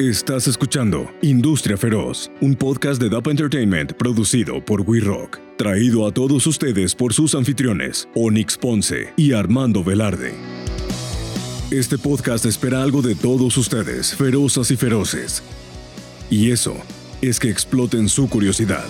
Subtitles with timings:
[0.00, 6.12] Estás escuchando Industria Feroz, un podcast de DAPA Entertainment producido por We Rock, traído a
[6.12, 10.34] todos ustedes por sus anfitriones, Onyx Ponce y Armando Velarde.
[11.72, 15.42] Este podcast espera algo de todos ustedes, ferozas y feroces.
[16.30, 16.76] Y eso
[17.20, 18.86] es que exploten su curiosidad.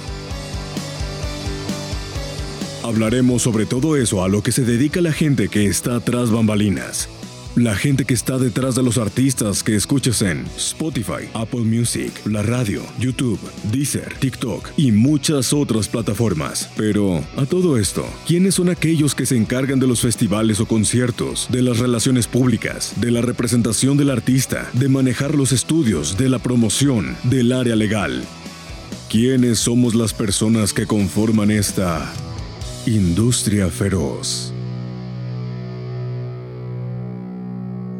[2.83, 7.09] Hablaremos sobre todo eso a lo que se dedica la gente que está tras bambalinas
[7.59, 12.43] la gente que está detrás de los artistas que escuchas en Spotify, Apple Music, la
[12.43, 13.41] radio, YouTube,
[13.73, 16.71] Deezer, TikTok y muchas otras plataformas.
[16.77, 21.49] Pero, a todo esto, ¿quiénes son aquellos que se encargan de los festivales o conciertos,
[21.51, 26.39] de las relaciones públicas, de la representación del artista, de manejar los estudios, de la
[26.39, 28.25] promoción, del área legal?
[29.11, 32.13] ¿Quiénes somos las personas que conforman esta
[32.87, 34.53] industria feroz?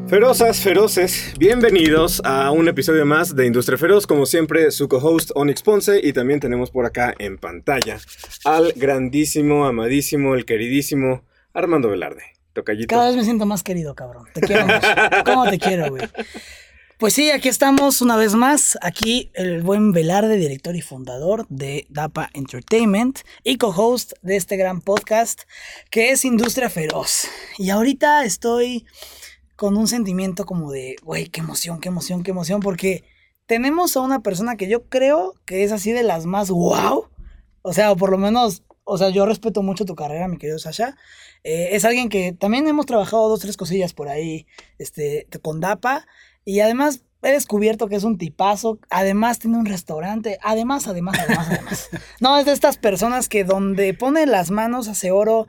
[0.09, 4.07] Ferozas, feroces, bienvenidos a un episodio más de Industria Feroz.
[4.07, 7.99] Como siempre, su co-host Onyx Ponce y también tenemos por acá en pantalla
[8.47, 12.23] al grandísimo, amadísimo, el queridísimo Armando Velarde.
[12.55, 12.89] Tocallito.
[12.89, 14.25] Cada vez me siento más querido, cabrón.
[14.33, 14.81] Te quiero mucho.
[15.27, 16.09] ¿Cómo te quiero, güey?
[16.99, 18.79] Pues sí, aquí estamos una vez más.
[18.81, 24.81] Aquí el buen Velarde, director y fundador de DAPA Entertainment y co-host de este gran
[24.81, 25.43] podcast
[25.91, 27.29] que es Industria Feroz.
[27.59, 28.87] Y ahorita estoy
[29.59, 33.03] con un sentimiento como de, güey, qué emoción, qué emoción, qué emoción, porque
[33.47, 37.09] tenemos a una persona que yo creo que es así de las más wow.
[37.63, 40.61] O sea, o por lo menos, o sea, yo respeto mucho tu carrera, mi querido
[40.61, 40.97] Sasha.
[41.43, 44.47] Eh, es alguien que también hemos trabajado dos, tres cosillas por ahí,
[44.79, 46.07] este, con DAPA.
[46.45, 51.47] Y además, he descubierto que es un tipazo, además tiene un restaurante, además, además, además,
[51.51, 51.91] además.
[52.21, 55.47] No, es de estas personas que donde pone las manos hace oro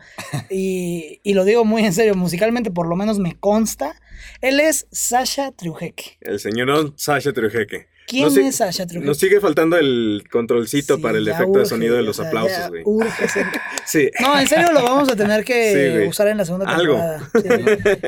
[0.49, 3.95] y, y, lo digo muy en serio, musicalmente por lo menos me consta.
[4.41, 6.17] Él es Sasha Triujeque.
[6.21, 7.87] El señor Sasha Triujeque.
[8.09, 9.07] ¿Quién es Sasha Triujeque?
[9.07, 12.83] Nos sigue faltando el controlcito para el efecto de sonido de los aplausos, güey.
[13.85, 14.09] sí.
[14.19, 17.29] No, en serio lo vamos a tener que usar en la segunda temporada.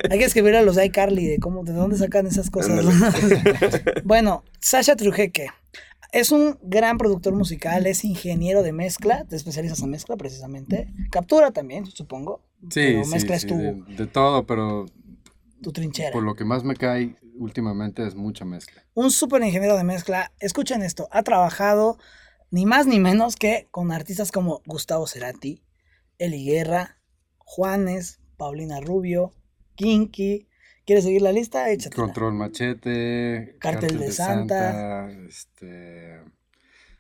[0.10, 2.84] Hay que escribir a los de iCarly de cómo, de dónde sacan esas cosas.
[4.04, 5.48] bueno, Sasha Triujeque.
[6.12, 10.90] Es un gran productor musical, es ingeniero de mezcla, te especializas en mezcla precisamente.
[11.10, 12.42] Captura también, supongo.
[12.70, 14.88] Sí, mezcla sí, de, todo, pero
[15.62, 16.12] tu trinchera.
[16.12, 18.84] Por lo que más me cae últimamente es mucha mezcla.
[18.94, 21.98] Un súper ingeniero de mezcla, escuchen esto, ha trabajado
[22.50, 25.64] ni más ni menos que con artistas como Gustavo Cerati,
[26.18, 26.98] Eli Guerra,
[27.38, 29.34] Juanes, Paulina Rubio,
[29.76, 30.48] Kinky.
[30.86, 31.70] ¿Quieres seguir la lista?
[31.70, 32.04] Échatela.
[32.04, 36.22] Control Machete, Cartel, de, Santa, este,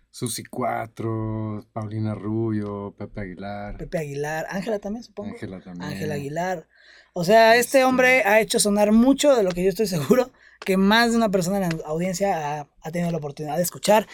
[0.09, 3.77] Susi 4, Paulina Rubio, Pepe Aguilar.
[3.77, 5.31] Pepe Aguilar, Ángela también, supongo.
[5.31, 5.91] Ángela también.
[5.91, 6.67] Ángela Aguilar.
[7.13, 10.31] O sea, este, este hombre ha hecho sonar mucho de lo que yo estoy seguro
[10.63, 14.07] que más de una persona en la audiencia ha, tenido la oportunidad de escuchar.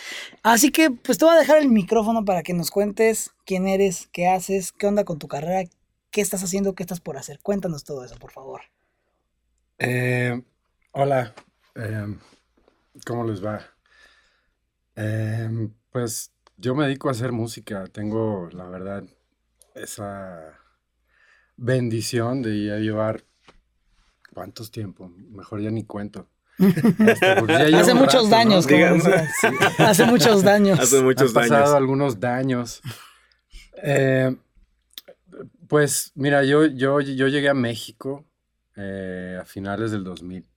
[0.43, 4.07] Así que, pues te voy a dejar el micrófono para que nos cuentes quién eres,
[4.13, 5.69] qué haces, qué onda con tu carrera,
[6.09, 7.39] qué estás haciendo, qué estás por hacer.
[7.41, 8.61] Cuéntanos todo eso, por favor.
[9.77, 10.41] Eh,
[10.91, 11.33] hola,
[11.75, 12.17] em,
[13.05, 13.61] ¿cómo les va?
[14.95, 17.87] Em, pues yo me dedico a hacer música.
[17.87, 19.03] Tengo, la verdad,
[19.75, 20.57] esa
[21.57, 23.23] bendición de ya llevar
[24.33, 26.29] cuántos tiempos, mejor ya ni cuento.
[26.59, 28.67] hace muchos daños,
[29.77, 30.79] Hace muchos daños.
[30.79, 31.49] Hace muchos daños.
[31.49, 32.81] pasado algunos daños.
[33.83, 34.35] Eh,
[35.67, 38.25] pues mira, yo, yo, yo llegué a México
[38.75, 40.47] eh, a finales del 2000.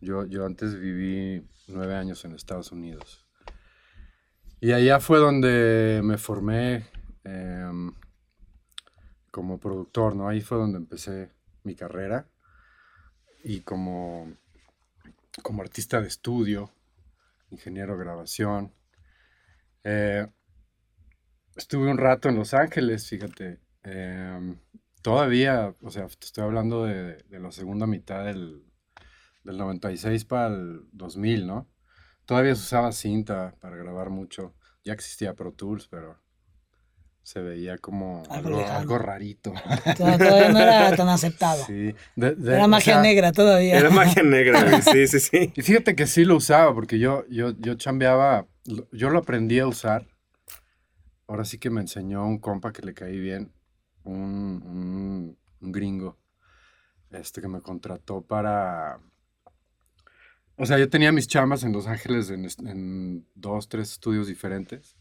[0.00, 3.26] Yo, yo antes viví nueve años en Estados Unidos.
[4.60, 6.86] Y allá fue donde me formé.
[7.24, 7.92] Em,
[9.36, 10.30] como productor, ¿no?
[10.30, 11.30] Ahí fue donde empecé
[11.62, 12.26] mi carrera
[13.44, 14.34] y como,
[15.42, 16.70] como artista de estudio,
[17.50, 18.72] ingeniero de grabación.
[19.84, 20.26] Eh,
[21.54, 23.60] estuve un rato en Los Ángeles, fíjate.
[23.82, 24.58] Em,
[25.02, 28.64] todavía, o sea, estoy hablando de, la segunda mitad del,
[29.44, 31.68] del 96 para el 2000, ¿no?
[32.24, 34.54] Todavía se usaba cinta para grabar mucho.
[34.82, 36.18] Ya existía Pro Tools, pero
[37.26, 39.52] se veía como algo, rarito.
[39.96, 41.64] Todavía no era tan aceptado.
[41.66, 41.92] Sí.
[42.16, 43.76] era magia negra todavía.
[43.76, 45.52] Era magia negra, sí, sí, sí.
[45.56, 48.46] Y fíjate que sí lo usaba, porque yo, yo, yo chambeaba,
[48.92, 50.06] yo lo aprendí a usar.
[51.26, 53.50] Ahora sí que me enseñó un compa que le caí bien,
[54.04, 56.16] un, un, gringo,
[57.10, 59.00] este que me contrató para...
[60.54, 64.96] O sea, yo tenía mis chambas en Los Ángeles en, en dos, tres estudios diferentes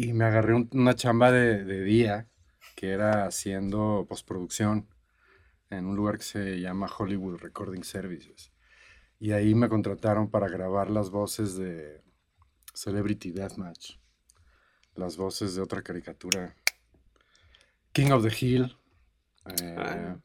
[0.00, 2.28] y me agarré una chamba de, día
[2.76, 4.86] que era haciendo postproducción
[5.70, 8.52] en un lugar que se llama Hollywood Recording Services.
[9.18, 12.00] Y ahí me contrataron para grabar las voces de
[12.74, 13.96] Celebrity Deathmatch.
[14.94, 16.54] Las voces de otra caricatura.
[17.92, 18.76] King of the Hill.
[19.60, 20.20] eh, Ah.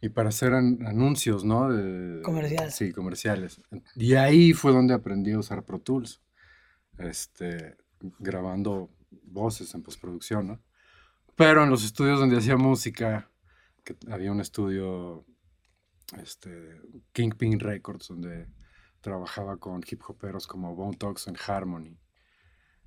[0.00, 1.70] y para hacer an- anuncios, ¿no?
[1.70, 2.74] De- Comerciales.
[2.74, 3.60] Sí, comerciales.
[3.94, 6.20] Y ahí fue donde aprendí a usar Pro Tools.
[6.98, 7.76] Este,
[8.18, 8.90] grabando
[9.22, 10.60] voces en postproducción, ¿no?
[11.36, 13.30] Pero en los estudios donde hacía música,
[13.84, 15.24] que había un estudio,
[16.20, 16.80] este,
[17.12, 18.48] Kingpin Records, donde
[19.00, 21.96] trabajaba con hip hoperos como Bone Thugs and Harmony,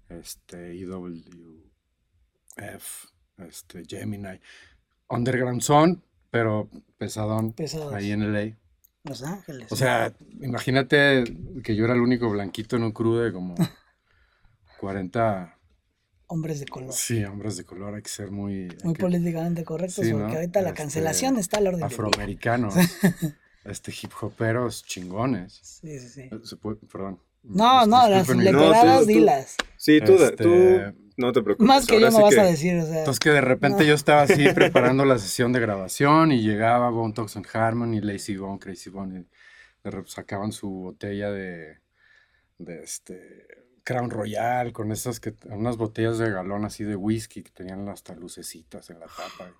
[0.09, 1.61] este, EWF,
[3.37, 4.39] este, Gemini.
[5.07, 7.93] Underground Son, pero pesadón Pesados.
[7.93, 8.57] ahí en LA.
[9.03, 9.71] Los Ángeles.
[9.71, 11.23] O sea, imagínate
[11.63, 13.55] que yo era el único blanquito en un crew de como
[14.81, 15.57] 40,
[16.27, 16.91] Hombres de color.
[16.93, 18.67] sí, hombres de color, hay que ser muy...
[18.83, 20.33] Muy que- políticamente correctos, Sí, porque ¿no?
[20.33, 22.73] ahorita la Este, cancelación está al orden afroamericanos,
[23.65, 25.59] este, hip hoperos chingones.
[25.61, 26.21] Sí, sí, sí.
[26.23, 27.19] Eh, se puede- perdón.
[27.43, 29.55] No, no, las tú- dilas.
[29.77, 30.49] Sí, tú, Este, tú
[31.17, 31.67] no te preocupes.
[31.67, 32.99] Más que yo no sí vas que- a decir, o sea.
[32.99, 33.83] Entonces que de repente No.
[33.89, 38.35] yo estaba así preparando la sesión de grabación y llegaba Bone Thugs and Harmony, Lazy
[38.37, 39.23] Bone, Crazy Bone, y
[39.83, 41.79] de repente sacaban su botella de,
[42.59, 43.47] de este
[43.83, 48.13] Crown Royal con esas que unas botellas de galón así de whisky que tenían hasta
[48.15, 49.51] lucecitas en la tapa.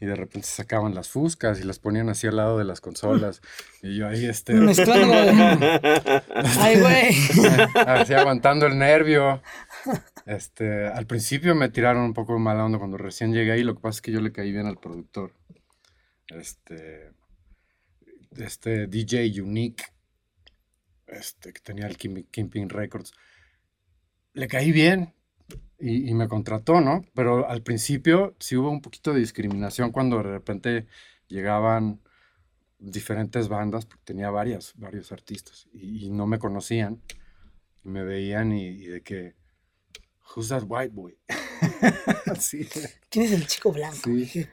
[0.00, 3.40] Y de repente sacaban las fuscas y las ponían así al lado de las consolas.
[3.82, 5.12] Y yo ahí este Mezclando.
[6.58, 7.14] Ay, güey.
[7.86, 9.40] así aguantando el nervio.
[10.26, 13.74] Este, al principio me tiraron un poco de mala onda cuando recién llegué y lo
[13.76, 15.34] que pasa es que yo le caí bien al productor.
[16.28, 17.12] Este,
[18.36, 19.84] este DJ Unique,
[21.06, 23.12] este, que tenía el Kim- Kingpin Records.
[24.34, 25.12] Le caí bien
[25.78, 27.04] y, me contrató, ¿no?
[27.14, 30.86] Pero al principio sí hubo un poquito de discriminación cuando de repente
[31.28, 32.00] llegaban
[32.78, 37.00] diferentes bandas, porque tenía varias, varios artistas, y, y no me conocían,
[37.84, 39.34] y me veían y, y de que,
[40.34, 41.14] who's that white boy?
[42.40, 42.68] sí,
[43.08, 43.96] ¿Quién es el chico blanco?
[44.04, 44.46] Sí.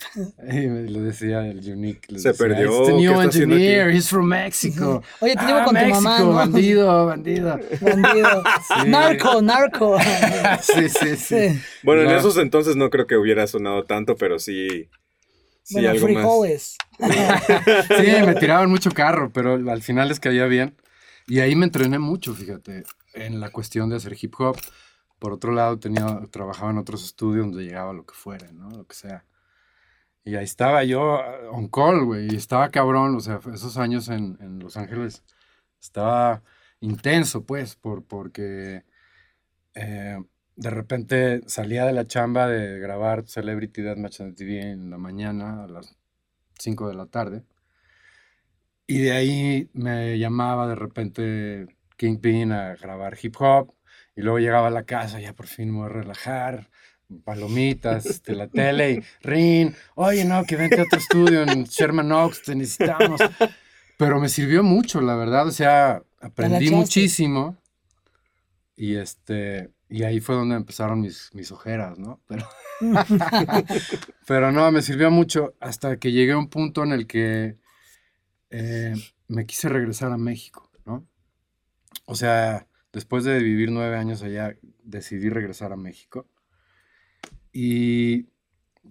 [0.52, 2.02] y me lo decía el Unique.
[2.20, 5.04] Se decía, perdió, "It's the ¿qué new está haciendo aquí?" engineer, he's from Mexico.
[5.20, 6.34] Oye, te llevo "Ah, con tu mamá, ¿no?
[6.34, 7.60] bandido, bandido.
[7.82, 8.44] Bandido.
[8.84, 8.90] Sí.
[8.90, 9.98] Narco, narco.
[10.62, 11.50] sí, sí, sí.
[11.50, 11.60] Sí.
[11.84, 12.18] Bueno, en No.
[12.18, 14.90] esos entonces no creo que hubiera sonado tanto, pero sí.
[15.64, 16.16] Sí, bueno, algo más.
[16.16, 16.78] frijoles.
[17.00, 20.76] Sí, me tiraban mucho carro, pero al final les caía bien.
[21.28, 22.84] Y ahí me entrené mucho, fíjate,
[23.14, 24.58] en la cuestión de hacer hip hop.
[25.20, 28.70] Por otro lado, tenía, trabajaba en otros estudios donde llegaba lo que fuera, ¿no?
[28.72, 29.26] Lo que sea.
[30.24, 34.10] Y ahí estaba yo uh, on call, güey, y estaba cabrón, o sea, esos años
[34.10, 35.24] en, en Los Ángeles
[35.82, 36.44] estaba
[36.82, 38.84] intenso, pues, por, porque
[39.76, 40.18] eh,
[40.56, 45.64] de repente salía de la chamba de grabar Celebrity Deathmatch en TV en la mañana
[45.64, 45.96] a las
[46.60, 47.44] 5 de la tarde.
[48.88, 53.74] Y de ahí me llamaba de repente Kingpin a grabar hip hop.
[54.20, 56.70] Y luego llegaba a la casa, ya por fin me voy a relajar.
[57.24, 62.12] Palomitas, este, la tele y Rin, oye, no, que vente a otro estudio en Sherman
[62.12, 63.22] Oaks, te necesitamos.
[63.98, 67.56] Pero me sirvió mucho, la verdad, o sea, aprendí muchísimo.
[68.76, 72.20] Y este, y ahí fue donde empezaron mis, mis ojeras, ¿no?
[72.28, 72.46] Pero,
[74.28, 77.56] pero no, me sirvió mucho hasta que llegué a un punto en el que
[78.50, 78.96] eh,
[79.30, 81.08] me quise regresar a México, ¿no?
[82.04, 86.28] O sea, después de vivir nueve años allá, decidí regresar a México.
[87.52, 88.24] Y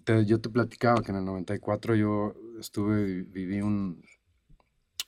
[0.04, 4.02] te- yo te platicaba que en el 94 yo estuve, vi- viví un,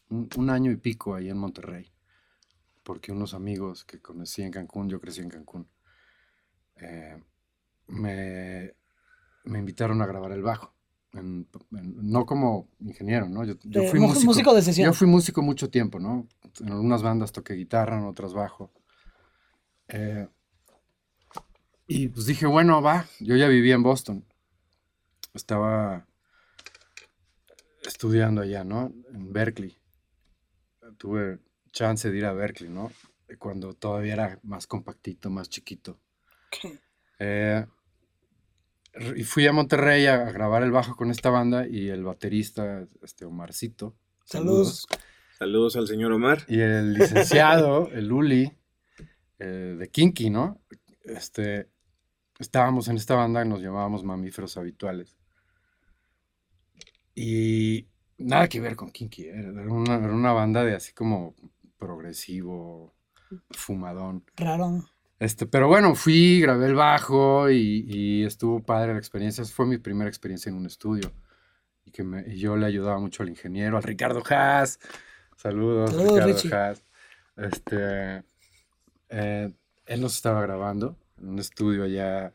[0.09, 1.91] un, un año y pico ahí en Monterrey,
[2.83, 5.69] porque unos amigos que conocí en Cancún, yo crecí en Cancún,
[6.76, 7.23] eh,
[7.88, 8.73] me,
[9.45, 10.75] me invitaron a grabar el bajo.
[11.12, 13.45] en- en- no como ingeniero, ¿no?
[13.45, 14.26] Yo, yo fui músico.
[14.26, 14.87] músico de sesión.
[14.87, 16.29] Yo fui músico mucho tiempo, ¿no?
[16.61, 18.71] En algunas bandas toqué guitarra, en otras bajo.
[19.93, 20.29] Eh,
[21.87, 23.07] y pues dije, bueno, va.
[23.19, 24.25] Yo ya vivía en Boston.
[25.35, 26.07] Estaba
[27.83, 28.93] estudiando allá, ¿no?
[29.13, 29.77] En Berkeley.
[30.99, 31.39] Tuve
[31.73, 32.93] chance de ir a Berkeley, ¿no?
[33.39, 35.99] Cuando todavía era más compactito, más chiquito.
[37.19, 37.65] Eh,
[39.17, 42.87] y fui a Monterrey a, a grabar el bajo con esta banda y el baterista,
[43.03, 43.95] este Omarcito.
[44.25, 44.87] Saludos.
[45.39, 46.45] Saludos al señor Omar.
[46.49, 48.53] Y el licenciado, el Uli,
[49.41, 50.61] eh, de Kinky, ¿no?
[51.03, 51.69] Este,
[52.39, 55.17] estábamos en esta banda y nos llamábamos Mamíferos Habituales.
[57.15, 59.31] Y nada que ver con Kinky, ¿eh?
[59.35, 61.35] era una, era una banda de así como
[61.79, 62.95] progresivo,
[63.51, 64.25] fumadón.
[64.37, 64.85] Raro.
[65.19, 69.45] Este, pero bueno, fui, grabé el bajo y, y estuvo padre la experiencia.
[69.45, 71.13] Fue mi primera experiencia en un estudio.
[71.85, 74.79] Y que me- y yo le ayudaba mucho al ingeniero, al Ricardo Haas.
[75.37, 76.57] Saludos, Saludos, Ricardo.
[76.57, 76.85] Haas.
[77.37, 78.23] Este,
[79.11, 79.52] eh,
[79.87, 82.33] él nos estaba grabando en un estudio allá,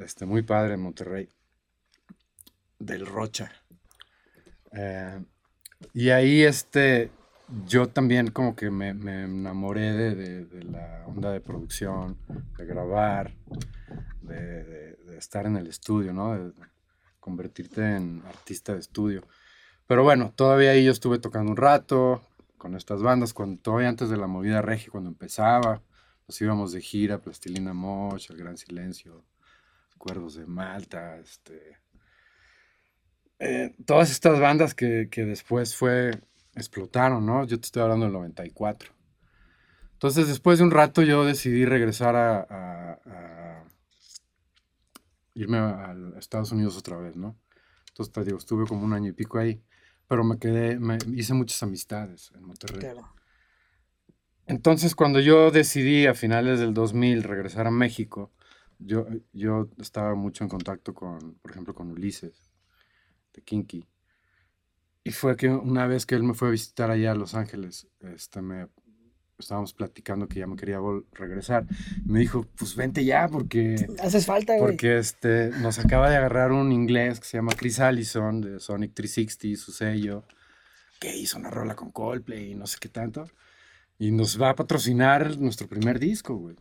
[0.00, 1.28] este, muy padre en Monterrey,
[2.78, 3.50] del Rocha.
[4.72, 5.24] Eh,
[5.92, 7.10] y ahí, este,
[7.66, 12.16] yo también como que me, enamoré de, de- la onda de producción,
[12.56, 13.34] de grabar,
[14.22, 16.34] de, de- de estar en el estudio, ¿no?
[16.38, 16.52] De
[17.20, 19.22] convertirte en artista de estudio.
[19.86, 22.22] Pero bueno, todavía ahí yo estuve tocando un rato
[22.64, 25.82] con estas bandas, cuando, todavía antes de la movida regia, cuando empezaba,
[26.26, 29.22] nos íbamos de gira, Plastilina Mosh, El Gran Silencio,
[29.98, 31.76] Cuerdos de Malta, este,
[33.38, 36.22] eh, todas estas bandas que, que después fue,
[36.54, 37.44] explotaron, ¿no?
[37.44, 38.90] Yo te estoy hablando del 94.
[39.92, 43.62] Entonces, después de un rato yo decidí regresar a,
[45.34, 47.36] irme a, Estados Unidos otra vez, ¿no?
[47.88, 49.62] Entonces, digo, estuve como un año y pico ahí,
[50.08, 52.80] pero me quedé, me hice muchas amistades en Monterrey.
[52.80, 53.14] Claro.
[54.46, 58.30] Entonces, cuando yo decidí a finales del 2000 regresar a México,
[58.78, 62.50] yo, yo estaba mucho en contacto con, por ejemplo, con Ulises,
[63.32, 63.86] de Kinky.
[65.02, 67.88] Y fue que una vez que él me fue a visitar allá a Los Ángeles,
[68.00, 68.68] este, me,
[69.38, 70.78] estábamos platicando que ya me quería
[71.12, 71.66] regresar.
[72.04, 74.72] Me dijo, pues vente ya, porque, Haces falta, güey.
[74.72, 78.94] porque este, nos acaba de agarrar un inglés que se llama Chris Allison, de Sonic
[78.94, 80.24] 360, su sello,
[81.00, 83.28] que hizo una rola con Coldplay y no sé qué tanto.
[83.98, 86.56] Y nos va a patrocinar nuestro primer disco, güey.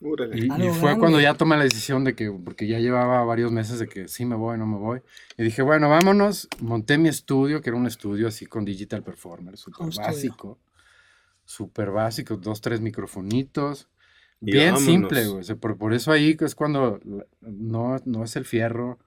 [0.00, 0.98] Y, y fue grande.
[0.98, 4.24] cuando ya tomé la decisión de que, porque ya llevaba varios meses de que sí
[4.24, 5.02] me voy, no me voy.
[5.36, 6.48] Y dije, bueno, vámonos.
[6.60, 10.58] Monté mi estudio, que era un estudio así con Digital Performer, súper Home studio.
[11.50, 13.88] Súper básico, dos, tres microfonitos.
[14.40, 14.84] Y Bien vámonos.
[14.86, 15.40] simple, güey.
[15.40, 17.00] O sea, por, por eso ahí es cuando
[17.40, 19.00] no, no es el fierro.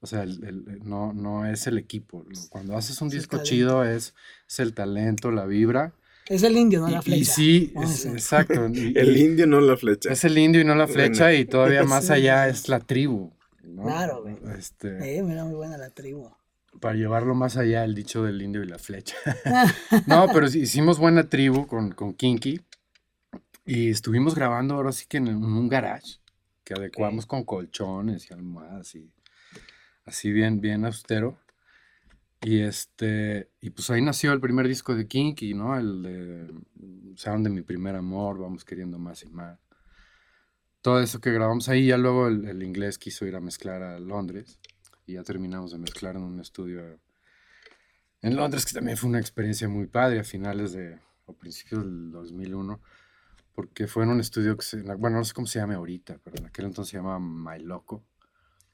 [0.00, 2.26] O sea, el- el- no, no es el equipo.
[2.50, 4.12] Cuando haces un Es disco chido es,
[4.48, 5.94] es el talento, la vibra.
[6.28, 7.32] Es el indio, no Y- la y, flecha.
[7.32, 8.68] sí, Vamos a es- exacto.
[8.74, 10.10] y- El y- indio no la flecha.
[10.12, 10.94] es el indio y no la Bueno.
[10.94, 12.12] flecha, y todavía más Sí.
[12.12, 13.30] allá es la tribu.
[13.62, 13.84] ¿no?
[13.84, 14.36] Claro, güey.
[14.58, 16.28] Este, Eh, mira, muy buena la tribu.
[16.80, 19.16] Para llevarlo más allá, el dicho del indio y la flecha.
[20.06, 22.60] no, pero hicimos buena tribu con, con Kinky.
[23.66, 26.18] Y estuvimos grabando ahora sí que en, un garage
[26.64, 29.10] que adecuamos con colchones y almohadas y
[30.04, 31.38] así bien, bien austero.
[32.42, 35.78] Y este, y pues ahí nació el primer disco de Kinky, ¿no?
[35.78, 36.54] El de
[37.16, 39.58] Sound de mi primer amor, vamos queriendo más y más.
[40.82, 43.98] Todo eso que grabamos ahí, ya luego el, el inglés quiso ir a mezclar a
[43.98, 44.58] Londres
[45.06, 46.98] y ya terminamos de mezclar en un estudio
[48.22, 52.10] en Londres, que también fue una experiencia muy padre a finales de, o principios del
[52.10, 52.80] 2001,
[53.54, 56.38] porque fue en un estudio que se, bueno, no sé cómo se llama ahorita, pero
[56.38, 58.02] en aquel entonces se llamaba My Loco.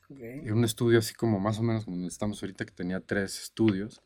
[0.09, 0.19] Ok.
[0.21, 3.43] Era un estudio así como más o menos como donde estamos ahorita, que tenía tres
[3.43, 4.01] estudios.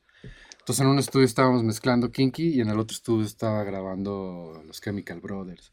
[0.61, 4.81] Entonces en un estudio estábamos mezclando Kinky y en el otro estudio estaba grabando los
[4.81, 5.73] Chemical Brothers.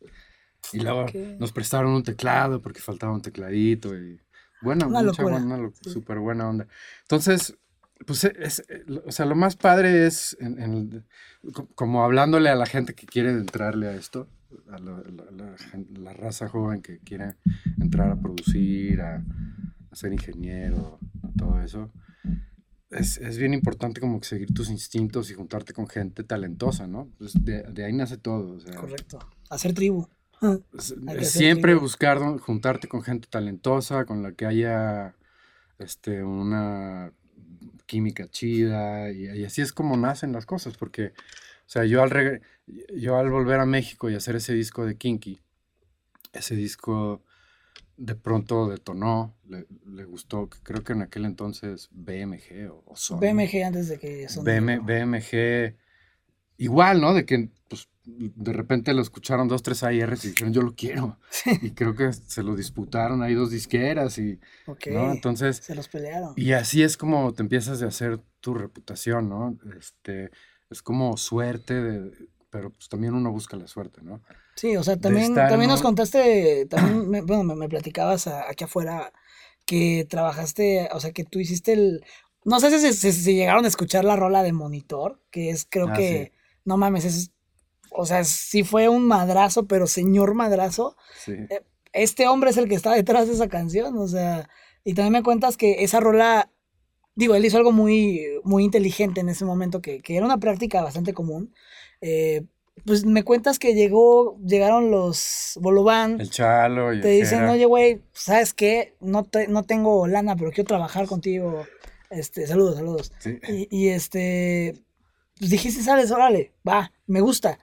[0.73, 1.15] Y luego Ok.
[1.39, 4.19] nos prestaron un teclado porque faltaba un tecladito y
[4.61, 5.39] bueno, Una mucha locura.
[5.39, 5.89] buena, lo- Sí.
[5.91, 6.67] súper buena onda.
[7.03, 7.55] Entonces,
[8.05, 11.05] pues e- es, eh, o sea, lo más padre es en- en
[11.75, 14.27] como hablándole a la gente que quiere entrarle a esto,
[14.69, 17.35] a la, la- la gen- la raza joven que quiere
[17.79, 19.23] entrar a producir, a,
[19.91, 20.99] a ser ingeniero,
[21.37, 21.91] todo eso.
[22.89, 27.09] Es, es bien importante como que seguir tus instintos y juntarte con gente talentosa, ¿no?
[27.17, 28.55] Pues de, de ahí nace todo.
[28.55, 29.19] o sea, Correcto.
[29.49, 30.07] Hacer tribu.
[31.21, 35.15] Siempre buscar juntarte con gente talentosa, con la que haya
[35.79, 37.13] este, una
[37.87, 42.11] química chida, y, y así es como nacen las cosas, porque, o sea, yo al,
[42.11, 42.41] regre-
[42.97, 45.41] yo al volver a México y hacer ese disco de Kinky,
[46.33, 47.23] ese disco
[47.97, 52.95] de pronto detonó, le, le gustó, que creo que en aquel entonces BMG o, o
[52.95, 53.19] Sony.
[53.19, 54.45] BMG antes de que son.
[54.45, 55.75] BM BMG,
[56.57, 57.13] igual, ¿no?
[57.13, 61.17] De que pues, de repente lo escucharon dos, tres AIRs y dijeron, yo lo quiero.
[61.61, 64.87] Y creo que se lo disputaron ahí dos disqueras y, Ok.
[64.89, 65.11] ¿no?
[65.11, 66.33] Entonces, Se los pelearon.
[66.35, 69.57] y así es como te empiezas a hacer tu reputación, ¿no?
[69.77, 70.31] Este,
[70.69, 72.11] es como suerte, de-
[72.49, 74.21] pero pues también uno busca la suerte, ¿no?
[74.55, 78.49] Sí, o sea, también, estar también nos contaste, también, me, bueno, me, me platicabas a-
[78.49, 79.11] aquí afuera
[79.65, 82.03] que trabajaste, o sea, que tú hiciste el,
[82.43, 85.65] no sé si, se- si- si llegaron a escuchar la rola de Monitor, que es,
[85.69, 86.40] creo Ah, que, sí.
[86.65, 87.31] No mames, es,
[87.91, 91.33] o sea, sí fue un madrazo, pero señor madrazo, Sí.
[91.93, 94.49] este hombre es el que está detrás de esa canción, o sea,
[94.83, 96.49] y también me cuentas que esa rola,
[97.15, 100.81] digo, él hizo algo muy, muy inteligente en ese momento, que, que era una práctica
[100.81, 101.53] bastante común.
[102.01, 102.43] eh,
[102.85, 108.01] pues me cuentas que llegó, llegaron los Bolobán, El Chalo y te dicen, oye, güey,
[108.13, 108.95] ¿sabes qué?
[109.01, 111.65] No, te, no tengo lana, pero quiero trabajar contigo.
[112.09, 113.11] Este, saludos, saludos.
[113.19, 113.37] Sí.
[113.49, 114.81] Y, y este,
[115.41, 117.57] pues dijiste, sales, órale, va, me gusta.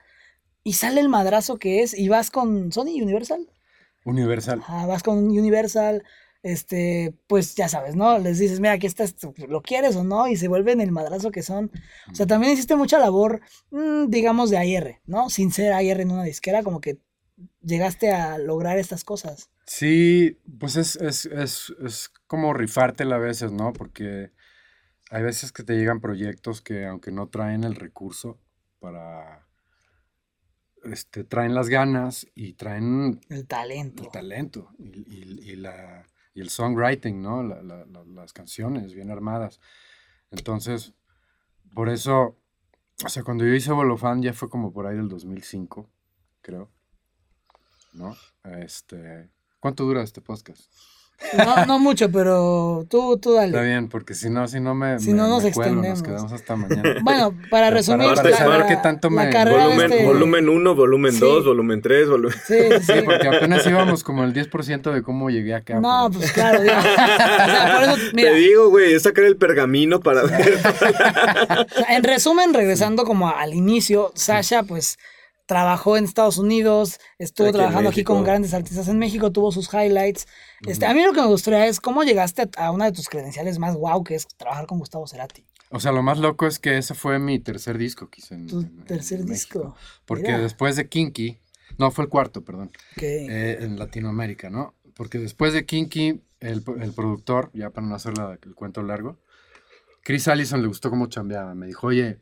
[0.65, 3.49] Y sale el madrazo que es, y vas con Sony Universal.
[4.03, 4.61] Universal.
[4.67, 6.03] Ah, vas con Universal,
[6.43, 8.19] este, pues ya sabes, ¿no?
[8.19, 9.15] Les dices, mira, aquí estás,
[9.47, 10.27] ¿lo quieres o no?
[10.27, 11.71] Y se vuelven el madrazo que son.
[12.11, 13.39] O sea, también hiciste mucha labor,
[13.71, 15.29] mm, digamos, de AR, ¿no?
[15.29, 16.97] Sin ser AR en una disquera, como que
[17.61, 19.51] llegaste a lograr estas cosas.
[19.65, 23.71] Sí, pues es, es, es, es como rifártela a veces, ¿no?
[23.71, 24.31] Porque
[25.09, 28.39] hay veces que te llegan proyectos que aunque no traen el recurso
[28.79, 29.45] para...
[30.83, 34.03] Este, traen las ganas y traen El talento.
[34.03, 37.43] el talento y, y- y la, y el songwriting, ¿no?
[37.43, 39.59] La- la- la- las canciones bien armadas.
[40.31, 40.93] Entonces,
[41.73, 42.39] por eso,
[43.03, 45.89] o sea, cuando yo hice Bolofan ya fue como por ahí del 2005,
[46.41, 46.71] creo.
[47.91, 48.15] ¿No?
[48.45, 50.71] Este, ¿Cuánto dura este podcast?
[51.37, 53.67] No, no mucho, pero tú, tú Está dale.
[53.67, 55.99] bien, porque si no, si no me, Si me- no nos me extendemos.
[55.99, 56.95] nos quedamos hasta mañana.
[57.03, 61.19] Bueno, para resumir, para- para saber qué tanto me- Volumen, este- volumen 1, volumen Sí.
[61.19, 62.37] 2, volumen 3, volumen...
[62.47, 62.93] Sí, sí.
[62.93, 65.79] Sí, porque apenas íbamos como el 10% de cómo llegué acá.
[65.79, 66.73] No, pero- pues claro, digo.
[66.79, 70.57] O sea, por eso, mira, Te digo, güey, es sacar el pergamino para ver.
[70.57, 74.97] O sea, En resumen, regresando como al inicio, Sasha pues
[75.49, 79.67] trabajó en Estados Unidos, estuvo Aquí trabajando aquí con grandes artistas en México, tuvo sus
[79.73, 80.27] highlights.
[80.67, 83.57] Este, a mí lo que me gustaría es cómo llegaste a, una de tus credenciales
[83.57, 85.47] más guau, que es trabajar con Gustavo Cerati.
[85.71, 88.45] O sea, lo más loco es que ese fue mi tercer disco que hice en,
[88.45, 89.33] Tu en- en tercer México.
[89.59, 89.75] disco.
[90.05, 90.37] Porque Mira.
[90.39, 91.39] después de Kinky,
[91.79, 94.75] no, fue el cuarto, perdón, eh, en Latinoamérica, ¿no?
[94.93, 99.17] Porque después de Kinky, el, el productor, ya para no hacer la- el cuento largo,
[100.03, 101.55] Chris Allison le gustó cómo chambeaba.
[101.55, 102.19] Me dijo, oye,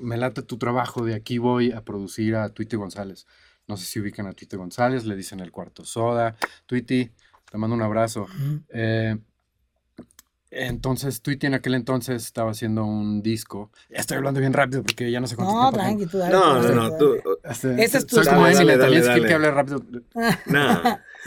[0.00, 3.26] me late tu trabajo, de aquí voy a producir a Tweety González.
[3.66, 6.36] No sé si ubican a Tweety González, le dicen el cuarto soda.
[6.66, 7.10] Tweety,
[7.50, 8.26] te mando un abrazo.
[8.70, 9.16] Eh,
[10.52, 13.70] entonces, Tweety en aquel entonces estaba haciendo un disco.
[13.88, 16.32] Ya estoy hablando bien rápido porque ya no sé cuánto No, tiempo tranqui, tú dale.
[16.32, 17.16] No, no, no, tú.
[17.44, 19.84] Este, Este es tu soy como Dale, también skill que hable rápido.
[20.46, 20.82] No.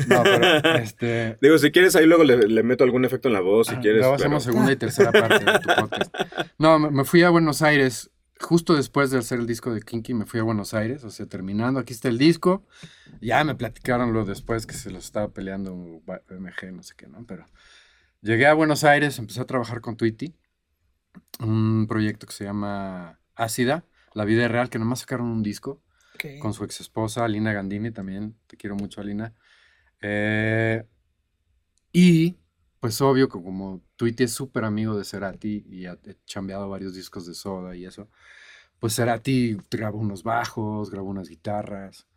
[0.08, 1.38] No, pero este.
[1.40, 3.80] Digo, si quieres, ahí luego le, le meto algún efecto en la voz, si ah,
[3.80, 4.00] quieres.
[4.02, 6.14] Luego pero- hacemos segunda y tercera parte de tu podcast.
[6.58, 8.12] No, me, me fui a Buenos Aires
[8.44, 10.14] justo después de hacer el disco de Kinky.
[10.14, 11.80] Me fui a Buenos Aires, o sea, terminando.
[11.80, 12.66] Aquí está el disco.
[13.22, 17.08] Ya me platicaron lo después que se los estaba peleando un BMG, no sé qué,
[17.08, 17.26] ¿no?
[17.26, 17.46] Pero
[18.22, 20.36] llegué a Buenos Aires, empecé a trabajar con Tweety.
[21.40, 25.82] Un proyecto que se llama Ácida, La Vida Real, que nomás sacaron un disco
[26.16, 26.40] Ok.
[26.40, 28.36] con su ex esposa, Alina Gandini, también.
[28.48, 29.34] Te quiero mucho, Alina.
[30.02, 30.84] Eh,
[31.92, 32.38] y,
[32.84, 37.26] pues, obvio que como Tweety es súper amigo de Cerati y ha chambeado varios discos
[37.26, 38.10] de Soda y eso,
[38.78, 42.08] pues Cerati grabó unos bajos, grabó unas guitarras,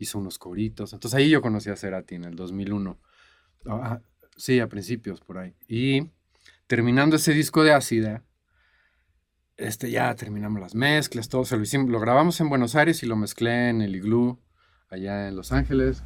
[0.00, 0.92] hizo unos coritos.
[0.92, 2.98] Entonces ahí yo conocí a Cerati en el 2001.
[3.66, 4.00] Ah,
[4.36, 5.54] sí, a principios por ahí.
[5.68, 6.10] Y
[6.66, 8.24] terminando ese disco de Ácida,
[9.56, 11.44] este, ya terminamos las mezclas, todo.
[11.44, 14.40] Se lo, hicimos, lo grabamos en Buenos Aires y lo mezclé en el Igloo,
[14.90, 16.02] allá en Los Ángeles.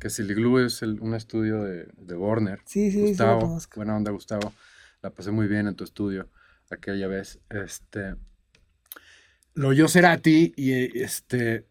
[0.00, 2.60] Que Igloo, es el- un estudio de, de Warner.
[2.64, 3.76] Sí, sí, sí, lo Gustavo, conozco.
[3.76, 4.52] buena onda, Gustavo.
[5.02, 6.28] La pasé muy bien en tu estudio
[6.70, 7.38] aquella vez.
[7.50, 8.16] Este,
[9.54, 11.66] lo oyó Cerati y este,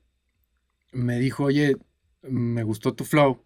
[0.92, 1.78] me dijo, oye,
[2.22, 3.44] me gustó tu flow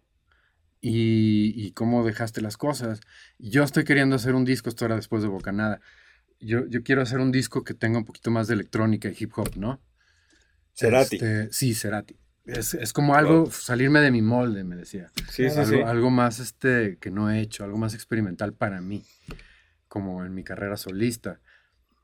[0.80, 3.00] y, y cómo dejaste las cosas.
[3.38, 5.80] Yo estoy queriendo hacer un disco, esto era después de Bocanada.
[6.40, 9.32] Yo, yo quiero hacer un disco que tenga un poquito más de electrónica y hip
[9.36, 9.80] hop, ¿no?
[10.74, 11.16] Cerati.
[11.16, 12.18] Este, sí, Cerati.
[12.46, 15.10] Es, es como algo, salirme de mi molde, me decía.
[15.30, 15.80] Sí, sí, algo, sí.
[15.80, 19.02] algo más este, que no he hecho, algo más experimental para mí,
[19.88, 21.40] como en mi carrera solista.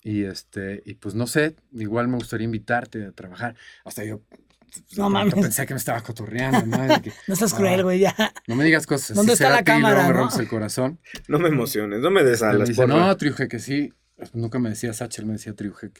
[0.02, 3.54] Y este, y pues no sé, igual me gustaría invitarte a trabajar.
[3.84, 4.22] Hasta yo
[4.70, 5.34] pues, No mames.
[5.34, 7.02] pensé que me estaba cotorreando, ¿no?
[7.02, 8.14] Que, ah, cruel, güey, ya.
[8.46, 9.14] no me digas cosas.
[9.16, 10.14] ¿Dónde está la cámara, me no?
[10.14, 11.00] rompes el corazón.
[11.28, 13.92] No me emociones, no me des Este, me alas, dice, no, Triuje, que sí.
[14.32, 15.90] Nunca me decía Sacha, él me decía Triuje.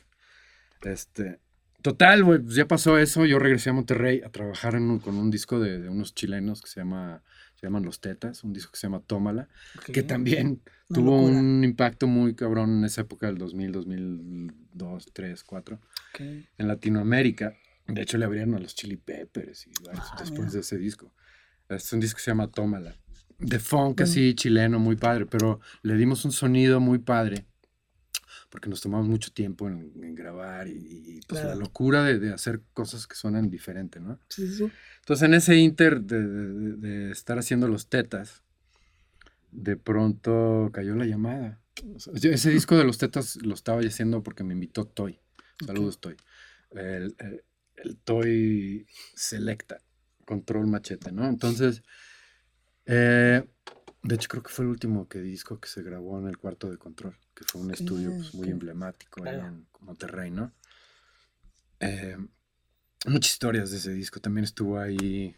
[0.82, 1.40] Este,
[1.82, 3.24] total, güey, pues ya pasó eso.
[3.26, 6.60] Yo regresé a Monterrey a trabajar en un- con un disco de, de unos chilenos
[6.62, 7.22] que se llama
[7.56, 9.46] se llaman Los Tetas, un disco que se llama Tómala,
[9.92, 10.06] que Ok.
[10.06, 11.38] también Una tuvo locura.
[11.40, 15.76] un impacto muy cabrón en esa época del 2000, 2002, 3, 4,
[16.14, 16.20] Ok.
[16.20, 17.52] en Latinoamérica.
[17.86, 20.52] De hecho, le abrieron a los Chili Peppers y Ah, después mira.
[20.52, 21.12] de ese disco.
[21.68, 22.94] Es un disco que se llama Tómala.
[23.38, 24.04] De funk Mm.
[24.04, 27.44] así, chileno, muy padre, pero le dimos un sonido muy padre
[28.50, 31.60] porque nos tomamos mucho tiempo en, en grabar y, y, pues la Claro.
[31.60, 34.18] locura de, de hacer cosas que suenan diferente, ¿no?
[34.28, 34.70] Sí, sí.
[34.98, 38.42] Entonces en ese inter de, de- de- estar haciendo los tetas,
[39.52, 41.60] de pronto cayó la llamada.
[41.94, 45.18] O sea, yo ese disco de los tetas lo estaba haciendo porque me invitó Toy.
[45.64, 46.16] Saludos, Toy.
[46.72, 47.44] El, el-
[47.76, 49.80] el Toy Selecta,
[50.26, 51.26] Control Machete, ¿no?
[51.26, 51.82] Entonces,
[52.86, 53.44] eh,
[54.02, 56.70] de hecho creo que fue el último que disco que se grabó en el cuarto
[56.70, 59.46] de control, que fue un estudio pues, muy emblemático Claro.
[59.46, 60.52] en Monterrey, ¿no?
[61.80, 62.16] Eh,
[63.06, 64.20] muchas historias de ese disco.
[64.20, 65.34] También estuvo ahí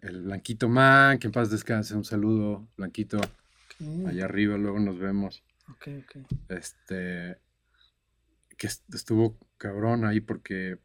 [0.00, 1.94] el Blanquito Man, que en paz descanse.
[1.94, 3.20] Un saludo, Blanquito.
[4.06, 5.42] Allá arriba, luego nos vemos.
[5.68, 6.26] ok, ok.
[6.50, 7.38] Este.
[8.56, 10.78] Que est- estuvo cabrón ahí porque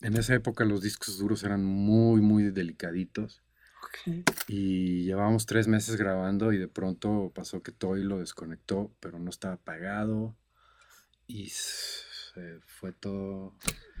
[0.00, 3.42] en esa época los discos duros eran muy, muy delicaditos.
[3.82, 4.30] Ok.
[4.48, 9.30] Y llevábamos tres meses grabando y de pronto pasó que Toy lo desconectó, pero no
[9.30, 10.36] estaba pagado.
[11.26, 13.54] Y se fue todo.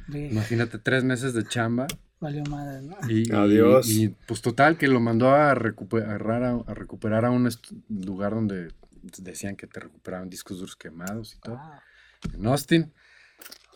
[0.08, 1.86] Ve, Imagínate, tres meses de chamba.
[2.20, 2.96] Valió madre, ¿no?
[3.08, 3.88] Y, Adiós.
[3.88, 7.48] Y, pues total, que lo mandó a recuperar a, a recuperar a un
[7.88, 8.68] lugar donde
[9.18, 11.56] decían que te recuperaban discos duros quemados y todo.
[11.58, 11.82] Ah,
[12.34, 12.92] En Austin.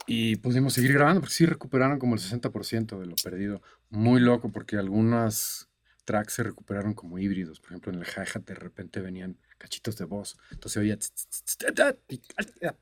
[0.07, 3.63] Y pudimos seguir grabando porque sí recuperaron como el 60% de lo perdido.
[3.89, 5.71] Muy loco porque algunas
[6.05, 7.61] tracks se recuperaron como híbridos.
[7.61, 10.37] Por ejemplo, en el hi-hat de repente venían cachitos de voz.
[10.51, 10.99] Entonces oía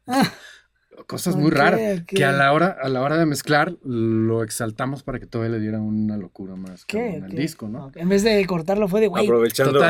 [1.06, 5.18] cosas muy raras que a la hora a la hora de mezclar lo exaltamos para
[5.18, 6.84] que todavía le diera una locura más
[7.22, 7.90] al disco, ¿no?
[7.94, 9.26] En vez de cortarlo fue de, güey,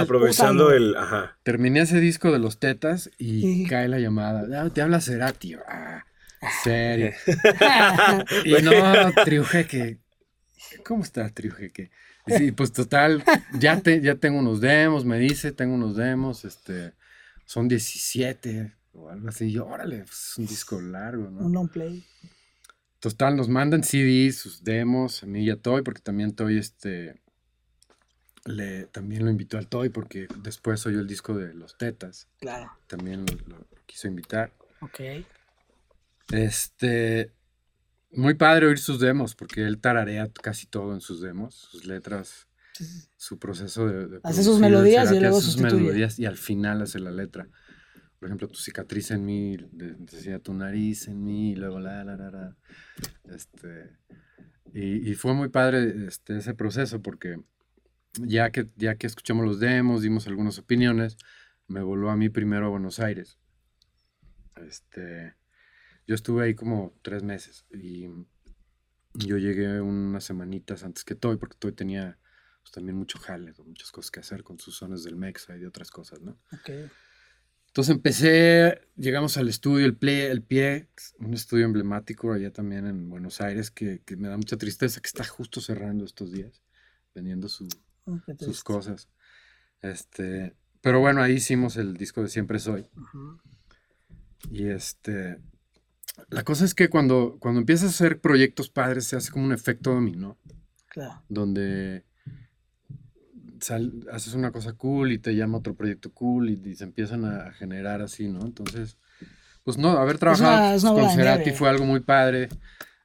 [0.03, 0.97] aprovechando el.
[0.97, 1.39] Ajá.
[1.43, 4.63] Terminé ese disco de los tetas y cae la llamada.
[4.63, 5.55] "Ah, te habla Cerati.
[5.67, 6.05] Ah,
[6.63, 7.11] serio.
[8.45, 8.73] Y no,
[9.25, 9.99] Triujeque.
[10.85, 11.91] ¿Cómo está Triujeque?
[12.27, 13.25] Y Sí, pues total,
[13.59, 16.93] ya, te, ya tengo unos demos, me dice, tengo unos demos, este,
[17.47, 19.47] son 17 o algo así.
[19.47, 21.41] Y yo, órale, pues, es un disco largo, ¿no?
[21.47, 22.05] un long play.
[23.01, 27.21] Total, nos mandan CDs, sus demos, a mí y a Toy, porque también Toy, este,
[28.45, 32.71] le, también lo invitó al Toy, porque después oyó el disco de Los Tetas, Claro.
[32.87, 34.53] también lo, lo quiso invitar.
[34.81, 35.01] Ok.
[36.31, 37.33] Este,
[38.13, 42.47] muy padre oír sus demos, porque él tararea casi todo en sus demos, sus letras,
[43.17, 44.07] su proceso de...
[44.09, 47.49] de Hace sus melodías y luego sus melodías y al final hace la letra.
[48.19, 52.05] Por ejemplo, tu cicatriz en mí, de- decía tu nariz en mí, y luego la,
[52.05, 52.57] la, la, la.
[53.25, 53.97] Este,
[54.73, 57.41] y, y fue muy padre este, ese proceso, porque
[58.21, 61.17] ya que, ya que escuchamos los demos, dimos algunas opiniones,
[61.67, 63.39] me voló a mí primero a Buenos Aires.
[64.69, 65.35] Este,
[66.07, 68.09] yo estuve ahí como tres meses y
[69.15, 72.19] yo llegué unas semanitas antes que Toy, porque Toy tenía
[72.63, 75.67] pues, también mucho jale, muchas cosas que hacer con sus zonas del Mexa y de
[75.67, 76.39] otras cosas, ¿no?
[76.53, 76.71] Ok.
[77.69, 83.09] Entonces empecé, llegamos al estudio, el, Pie, el Pie, un estudio emblemático allá también en
[83.09, 86.63] Buenos Aires, que, que me da mucha tristeza que está justo cerrando estos días,
[87.15, 87.67] vendiendo su,
[88.05, 89.09] Oh, sus cosas.
[89.81, 92.89] Este, pero bueno, ahí hicimos el disco de Siempre Soy.
[92.97, 93.41] Ujú.
[94.51, 95.39] Y este,
[96.29, 99.53] la cosa es que cuando, cuando empiezas a hacer proyectos padres se hace como un
[99.53, 100.39] efecto dominó,
[100.89, 101.23] Claro.
[101.29, 102.05] donde
[103.61, 107.25] sal- haces una cosa cool y te llama otro proyecto cool y, y se empiezan
[107.25, 108.43] a generar así, ¿no?
[108.43, 108.99] Entonces,
[109.65, 111.57] pues no, haber trabajado una- es una con Cerati nieve.
[111.59, 112.49] fue algo muy padre.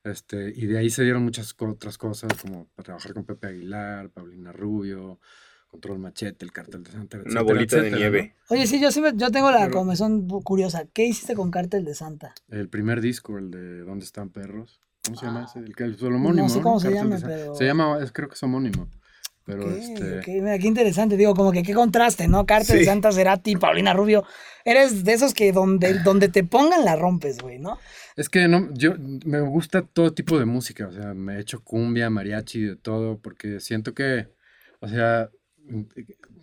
[0.03, 4.09] Este, y de ahí se dieron muchas otras cosas, como para trabajar con Pepe Aguilar,
[4.09, 5.19] Paulina Rubio,
[5.69, 8.35] Control Machete, el Cartel de Santa, Una etcétera, bolita de nieve.
[8.49, 10.85] Oye, sí, yo sí me- yo tengo la Pero- comezón curiosa.
[10.93, 12.33] ¿Qué hiciste con Cártel de Santa?
[12.49, 14.79] El primer disco, el de ¿Dónde están perros?
[15.05, 15.47] ¿Cómo se llama Ah.
[15.49, 15.59] ese?
[15.59, 17.19] El, que- el homónimo, No sé cómo se Santa.
[17.27, 18.89] pero- Se llama, es- creo que es homónimo.
[19.45, 20.19] Pero Ok, este...
[20.19, 21.15] ok, mira, qué interesante.
[21.15, 22.45] Digo, como que qué contraste, ¿no?
[22.45, 22.85] Cártel de.
[22.85, 24.25] Santa, Cerati, Paulina Rubio.
[24.65, 27.77] Eres de esos que donde, donde te pongan la rompes, güey, ¿no?
[28.17, 31.63] Es que no, yo me gusta todo tipo de música, o sea, me he hecho
[31.63, 34.27] cumbia, mariachi, de todo, porque siento que,
[34.81, 35.29] o sea,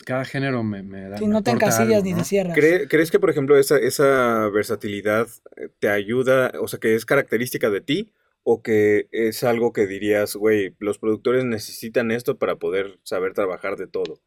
[0.04, 1.18] cada género me, me da.
[1.18, 2.18] Sí, me no te aporta encasillas algo, ni ¿no?
[2.18, 2.56] te cierras.
[2.58, 7.06] ¿Cree- ¿Crees que, por ejemplo, esa, esa versatilidad eh, te ayuda, o sea, que es
[7.06, 8.12] característica de ti?
[8.46, 13.76] ¿O que es algo que dirías, güey, los productores necesitan esto para poder saber trabajar
[13.76, 14.20] de todo?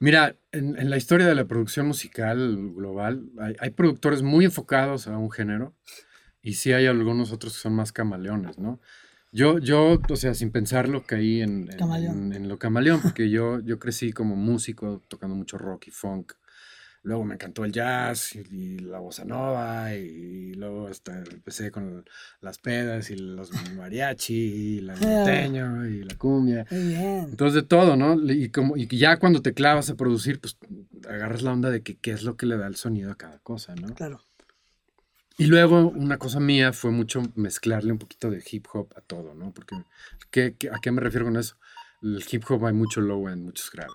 [0.00, 5.06] Mira, en, en la historia de la producción musical global, hay, hay productores muy enfocados
[5.06, 5.72] a un género
[6.42, 8.80] y sí hay algunos otros que son más camaleones, ¿no?
[9.34, 12.32] Yo, yo, o sea, sin pensarlo, caí en, en- Camaleón.
[12.32, 16.34] en- en lo camaleón, porque yo, yo crecí como músico, tocando mucho rock y funk.
[17.02, 22.04] Luego me encantó el jazz y, y la bossa nova y, luego hasta empecé con
[22.40, 26.64] las pedas y los mariachi y la norteño y la cumbia.
[26.70, 27.26] Muy bien.
[27.30, 28.14] Entonces de todo, ¿no?
[28.32, 30.56] Y, como, y ya cuando te clavas a producir, pues
[31.08, 33.40] agarras la onda de que qué es lo que le da el sonido a cada
[33.40, 33.88] cosa, ¿no?
[33.94, 34.22] Claro.
[35.36, 39.34] Y luego una cosa mía fue mucho mezclarle un poquito de hip hop a todo,
[39.34, 39.52] ¿no?
[39.52, 39.76] Porque
[40.30, 41.56] ¿qué- qué- ¿a qué me refiero con eso?
[42.02, 43.94] El hip hop hay mucho low end, muchos graves.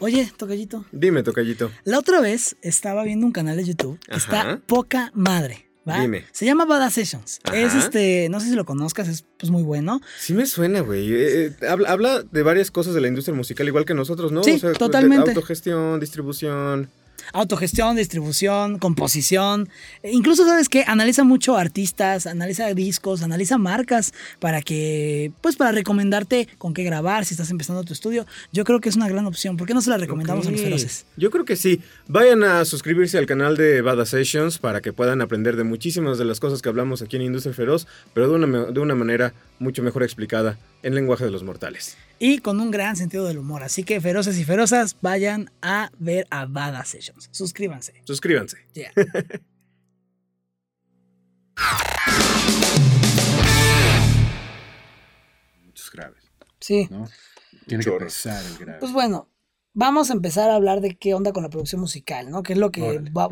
[0.00, 0.84] Oye, tocallito.
[0.90, 1.70] Dime, tocallito.
[1.84, 5.68] La otra vez estaba viendo un canal de YouTube que está poca madre.
[5.88, 6.00] ¿Va?
[6.00, 6.24] Dime.
[6.32, 7.40] Se llama Bada Sessions.
[7.52, 10.00] Es este, no sé si lo conozcas, es pues muy bueno.
[10.18, 11.12] Sí me suena, güey.
[11.12, 14.42] Eh, eh, habla, habla de varias cosas de la industria musical, igual que nosotros, ¿no?
[14.42, 15.30] Sí, de totalmente.
[15.30, 16.90] autogestión, distribución.
[17.32, 19.68] Autogestión, distribución, composición.
[20.02, 20.84] E incluso, ¿sabes qué?
[20.86, 27.24] Analiza mucho artistas, analiza discos, analiza marcas para que, pues para recomendarte con qué grabar
[27.24, 28.26] si estás empezando tu estudio.
[28.52, 29.56] Yo creo que es una gran opción.
[29.56, 31.06] ¿Por qué no se la recomendamos a los feroces?
[31.16, 31.80] Yo creo que sí.
[32.08, 36.24] Vayan a suscribirse al canal de Bada Sessions para que puedan aprender de muchísimas de
[36.24, 39.82] las cosas que hablamos aquí en Industria Feroz, pero de una, de una manera mucho
[39.82, 41.96] mejor explicada en lenguaje de los mortales.
[42.18, 43.62] Y con un gran sentido del humor.
[43.62, 47.28] Así que feroces y ferozas, vayan a ver a Bada Sessions.
[47.32, 47.94] Suscríbanse.
[48.04, 48.58] Suscríbanse.
[48.74, 48.92] Yeah.
[55.64, 56.22] Muchos graves,
[56.60, 56.88] Sí.
[56.90, 57.08] ¿no?
[57.66, 58.78] Tiene que pesar el grave.
[58.80, 59.28] Pues bueno,
[59.72, 62.42] vamos a empezar a hablar de qué onda con la producción musical, ¿no?
[62.42, 63.28] Que es lo que va-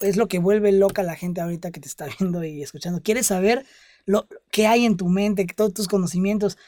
[0.00, 3.02] es lo que vuelve loca a la gente ahorita que te está viendo y escuchando.
[3.02, 3.64] ¿Quieres saber
[4.06, 6.58] lo qué hay en tu mente, que todos tus conocimientos?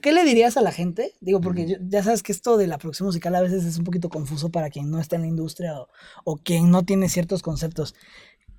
[0.00, 1.12] ¿Qué le dirías a la gente?
[1.20, 3.84] Digo, porque yo- ya sabes que esto de la producción musical a veces es un
[3.84, 5.88] poquito confuso para quien no está en la industria o,
[6.24, 7.94] o quien no tiene ciertos conceptos.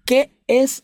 [0.06, 0.84] ¿Qué es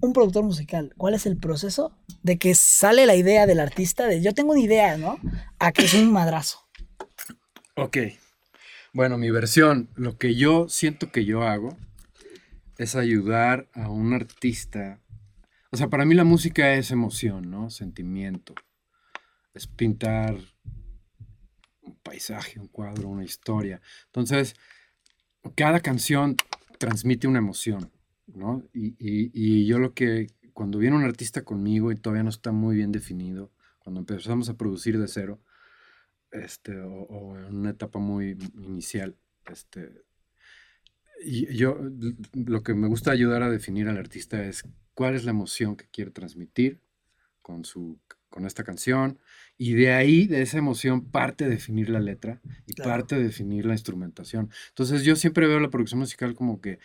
[0.00, 0.94] un productor musical?
[0.96, 1.92] ¿Cuál es el proceso
[2.22, 5.18] de que sale la idea del artista de yo tengo una idea, ¿no?
[5.58, 6.60] A que es un madrazo.
[7.76, 7.98] Ok.
[8.92, 11.76] Bueno, mi versión, lo que yo siento que yo hago
[12.78, 15.00] es ayudar a un artista.
[15.70, 17.70] O sea, para mí la música es emoción, ¿no?
[17.70, 18.54] Sentimiento.
[19.54, 20.36] Es pintar
[21.82, 23.80] un paisaje, un cuadro, una historia.
[24.06, 24.54] Entonces,
[25.54, 26.36] cada canción
[26.78, 27.90] transmite una emoción,
[28.26, 28.64] ¿no?
[28.72, 32.52] Y, y- y yo lo que, cuando viene un artista conmigo y todavía no está
[32.52, 35.40] muy bien definido, cuando empezamos a producir de cero,
[36.32, 39.16] este, o, en una etapa muy inicial.
[39.50, 40.04] Este,
[41.24, 41.78] y yo
[42.34, 45.86] lo que me gusta ayudar a definir al artista es cuál es la emoción que
[45.88, 46.80] quiere transmitir
[47.42, 47.98] con, su,
[48.32, 49.20] con esta canción.
[49.56, 52.90] Y de ahí, de esa emoción, parte definir la letra y Claro.
[52.90, 54.50] parte definir la instrumentación.
[54.70, 56.80] Entonces yo siempre veo la producción musical como que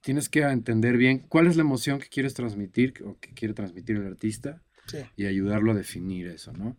[0.00, 3.96] tienes que entender bien cuál es la emoción que quieres transmitir o que quiere transmitir
[3.96, 4.98] el artista Sí.
[5.16, 6.76] y ayudarlo a definir eso, ¿no?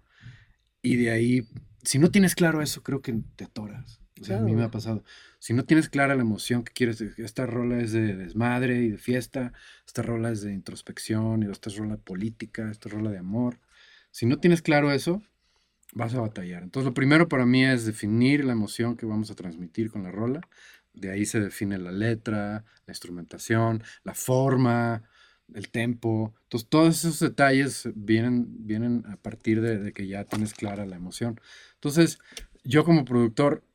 [0.81, 1.47] Y de ahí,
[1.83, 3.99] si no tienes claro eso, creo que te atoras.
[4.21, 5.03] O sea, a mí me ha pasado.
[5.39, 8.97] Si no tienes clara la emoción que quieres, esta rola es de desmadre y de
[8.97, 9.51] fiesta,
[9.85, 13.59] esta rola es de introspección, y esta es rola política, esta es rola de amor.
[14.15, 15.21] Si no tienes claro eso,
[15.91, 16.63] vas a batallar.
[16.63, 20.11] Entonces, lo primero para mí es definir la emoción que vamos a transmitir con la
[20.11, 20.39] rola.
[20.93, 25.03] De ahí se define la letra, la instrumentación, la forma,
[25.53, 26.33] el tempo.
[26.43, 30.95] Entonces, todos esos detalles vienen, vienen a partir de, de que ya tienes clara la
[30.95, 31.41] emoción.
[31.73, 32.17] Entonces,
[32.63, 33.65] yo como productor,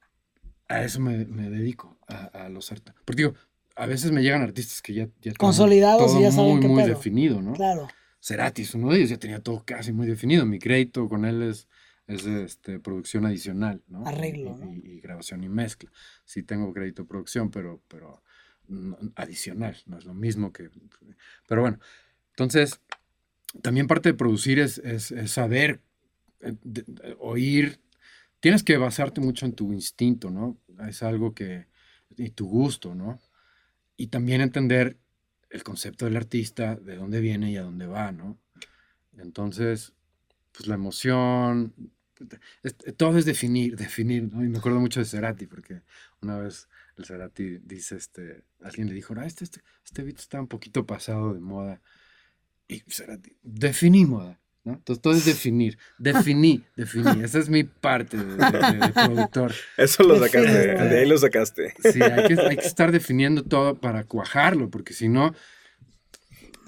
[0.69, 2.95] a eso me, me dedico, a, a los artistas.
[3.05, 3.35] Porque digo,
[3.77, 6.69] a veces me llegan artistas que ya, ya Consolidados y todo ya saben muy, qué
[6.69, 6.95] muy pedo.
[6.95, 7.53] definido, ¿no?
[7.53, 7.89] Claro.
[8.21, 10.45] Cerati es uno de ellos, ya tenía todo casi muy definido.
[10.47, 11.69] Mi crédito con él es,
[12.07, 14.07] es de, este, producción adicional, ¿no?
[14.07, 14.73] Arreglo, Y, ¿no?
[14.75, 15.91] y- y grabación y mezcla.
[16.25, 18.23] Sí tengo crédito de producción, pero, pero
[18.69, 20.71] no- adicional, no es lo mismo que...
[21.49, 21.79] Pero bueno,
[22.31, 22.81] entonces,
[23.63, 25.81] también parte de producir es, es- es saber,
[26.41, 27.81] eh, de- de- oír.
[28.41, 30.59] Tienes que basarte mucho en tu instinto, ¿no?
[30.89, 31.67] Es algo que...
[32.17, 33.19] y tu gusto, ¿no?
[33.97, 34.97] Y también entender
[35.51, 38.39] el concepto del artista, de dónde viene y a dónde va, ¿no?
[39.19, 39.93] Entonces,
[40.53, 41.75] pues la emoción,
[42.63, 44.25] es- todo es definir, definir.
[44.25, 45.83] Y me acuerdo mucho de Cerati, porque
[46.23, 50.41] una vez el Cerati dice, este, alguien le dijo, ah, este, este, este beat está
[50.41, 51.81] un poquito pasado de moda.
[52.69, 54.77] Y Cerati, definí moda, ¿no?
[54.77, 57.23] Entonces todo es definir, definí, definí.
[57.25, 59.53] Esa es mi parte de, de- de- de productor.
[59.77, 61.75] Eso lo sacaste, de ahí lo sacaste.
[61.93, 65.35] Sí, hay que, hay que estar definiendo todo para cuajarlo, porque si no,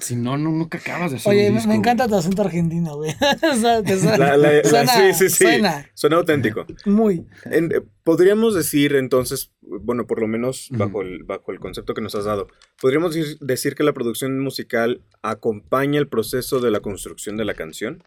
[0.02, 2.10] si no, no nunca acabas de hacer Oye, un me, disco, me encanta güey.
[2.12, 3.14] tu acento argentino, güey.
[3.52, 5.44] O sea, te suena, La- la- la- suena- sí, sí, sí.
[5.44, 6.66] suena Suena auténtico.
[6.86, 7.26] muy.
[7.44, 12.00] En- eh, podríamos decir entonces, bueno, por lo menos bajo, el, bajo el concepto que
[12.02, 12.48] nos has dado,
[12.80, 17.54] podríamos decir, decir que la producción musical acompaña el proceso de la construcción de la
[17.54, 18.02] canción.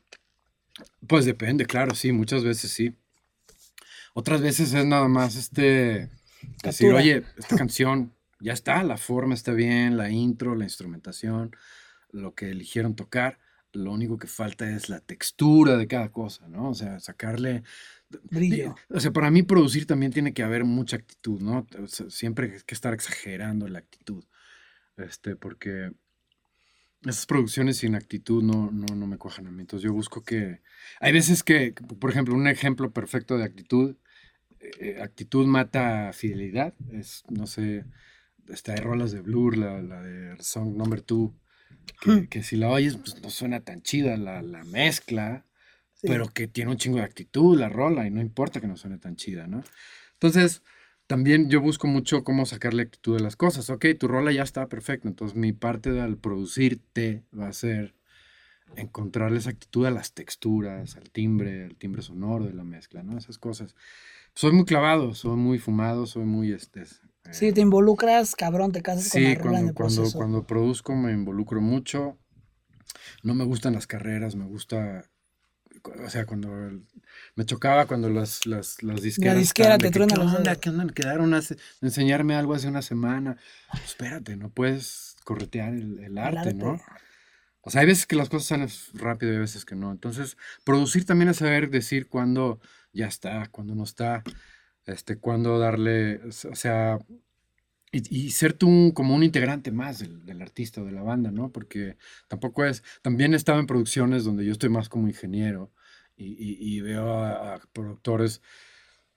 [1.07, 2.93] Pues depende, claro, sí, muchas veces sí.
[4.13, 6.09] Otras veces es nada más este
[6.63, 6.97] decir, Captura.
[6.97, 11.55] oye, esta canción ya está, la forma está bien, la intro, la instrumentación,
[12.15, 13.39] lo que eligieron tocar.
[13.73, 16.69] Lo único que falta es la textura de cada cosa, ¿no?
[16.69, 17.63] O sea, sacarle
[18.09, 18.75] Brillo.
[18.89, 21.67] O sea, para mí producir también tiene que haber mucha actitud, ¿no?
[21.81, 24.23] O sea, siempre hay que estar exagerando la actitud.
[24.97, 25.91] Este, porque
[27.03, 29.61] esas producciones sin actitud no, no, no me cuajan a mí.
[29.61, 30.61] Entonces yo busco que...
[31.01, 33.95] Hay veces que, por ejemplo, un ejemplo perfecto de actitud,
[34.59, 36.73] eh, actitud mata fidelidad.
[36.91, 37.83] Es, no sé,
[38.47, 41.31] este, hay rolas de Blur, la, la de Song Number 2,
[42.01, 45.45] que, que si la oyes, pues no suena tan chida la, la mezcla
[45.97, 46.07] Sí.
[46.09, 48.97] pero que tiene un chingo de actitud la rola y no importa que no suene
[48.97, 49.63] tan chida, ¿no?
[50.13, 50.61] Entonces,
[51.07, 53.69] también yo busco mucho cómo sacarle actitud a las cosas.
[53.69, 57.95] Ok, tu rola ya está perfecta, entonces mi parte al producirte va a ser
[58.75, 63.17] encontrarles actitud a las texturas, al timbre, al timbre sonoro de la mezcla, ¿no?
[63.17, 63.73] Esas cosas.
[64.33, 66.83] Soy muy clavado, soy muy fumado, soy muy este.
[67.31, 70.95] Sí, te involucras, cabrón, te casas con la rola cuando, en el cuando, cuando produzco
[70.95, 72.17] me involucro mucho.
[73.23, 75.09] No me gustan las carreras, me gusta
[76.05, 76.49] o sea, cuando
[77.35, 79.35] me chocaba cuando las, las, las disqueras.
[79.35, 80.87] La disquera te truena los onda, ¿Qué onda?
[80.93, 81.41] Quedaron a
[81.81, 83.37] enseñarme algo hace una semana.
[83.71, 86.79] Pues espérate, no puedes corretear el, arte, ¿no?
[87.61, 89.91] O sea, hay veces que las cosas salen rápido y hay veces que no.
[89.91, 92.59] Entonces, producir también es saber decir cuándo
[92.93, 94.23] ya está, cuándo no está,
[94.85, 96.99] este, cuándo darle, o sea,
[97.91, 101.51] y, ser tú como un integrante más del, artista o de la banda, ¿no?
[101.51, 105.71] Porque tampoco es, también he estado en producciones donde yo estoy más como ingeniero
[106.17, 108.41] y, veo a, productores,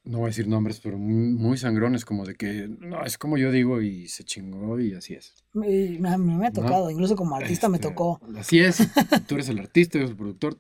[0.05, 3.51] no voy a decir nombres, pero muy, sangrones, como de que, no, es como yo
[3.51, 5.35] digo y se chingó y así es.
[5.55, 8.21] a mí me ha tocado, incluso como artista me este, tocó.
[8.37, 8.79] Así es,
[9.27, 10.59] tú eres el artista, yo soy el productor,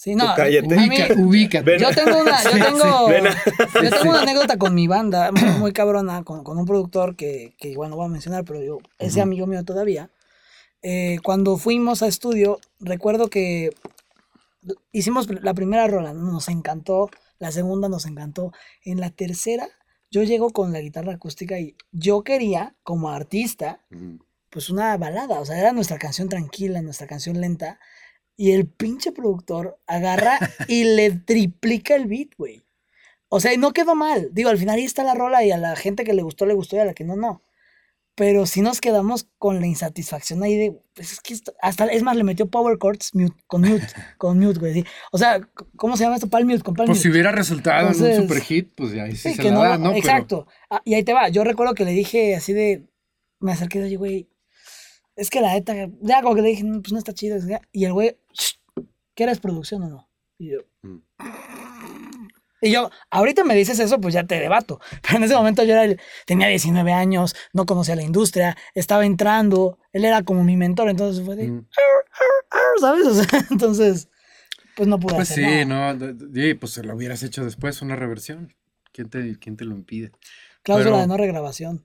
[0.00, 0.66] Sí, no, cállate.
[1.20, 1.78] ubícate.
[1.78, 3.10] Yo tengo una, yo tengo,
[3.82, 7.68] yo tengo una anécdota con mi banda, muy, cabrona, con, con, un productor que, que
[7.68, 10.10] igual no voy a mencionar, pero yo, ese amigo mío todavía.
[10.80, 13.74] Eh, cuando fuimos a estudio, recuerdo que
[14.90, 18.54] hicimos la primera rola, nos encantó, la segunda nos encantó.
[18.82, 19.68] En la tercera,
[20.10, 23.82] yo llego con la guitarra acústica y yo quería, como artista,
[24.48, 27.78] pues una balada, o sea, era nuestra canción tranquila, nuestra canción lenta.
[28.40, 32.64] Y el pinche productor agarra y le triplica el beat, güey.
[33.28, 34.30] O sea, no quedó mal.
[34.32, 36.54] Digo, al final ahí está la rola y a la gente que le gustó, le
[36.54, 37.42] gustó y a la que no, no.
[38.14, 42.16] Pero si nos quedamos con la insatisfacción ahí de, pues es que hasta, es más,
[42.16, 44.86] le metió power chords mute, con mute, con mute, güey.
[45.12, 46.30] O sea, ¿cómo se llama esto?
[46.30, 49.34] Palm mute, con palm Pues si hubiera resultado en un super hit, pues ahí sí,
[49.34, 49.92] se la da, ¿no?
[49.92, 50.46] Exacto.
[50.70, 51.28] Ah, y ahí te va.
[51.28, 52.88] Yo recuerdo que le dije así de,
[53.38, 54.30] me acerqué y dije, güey,
[55.14, 57.36] es que la neta, ya como que le dije, pues no está chido.
[57.72, 58.16] Y el güey,
[59.14, 60.10] ¿qué eres producción o no?
[60.38, 60.98] Y yo, mm.
[62.62, 64.80] y yo, ahorita me dices eso, pues ya te debato.
[65.02, 65.94] Pero en ese momento yo era
[66.26, 71.24] tenía 19 años, no conocía la industria, estaba entrando, él era como mi mentor, entonces
[71.24, 71.66] fue de, mm.
[72.80, 73.28] ¿sabes?
[73.50, 74.08] entonces,
[74.76, 75.92] pues no pude pues hacer sí, no,
[76.34, 78.54] y pues lo hubieras hecho después, una reversión.
[78.92, 80.10] ¿Quién te, quién te lo impide?
[80.62, 81.84] Cláusula de no regrabación.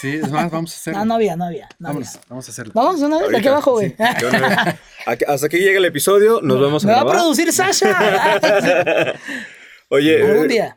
[0.00, 1.00] Sí, es más, vamos a hacerlo.
[1.00, 1.68] No, no había, no había.
[1.78, 2.72] vamos, vamos a hacerlo.
[2.74, 3.94] Vamos una vez, de aquí abajo, güey.
[5.26, 8.40] hasta que llegue el episodio, nos vamos a Me va a producir Sasha.
[9.88, 10.76] Oye, algún día,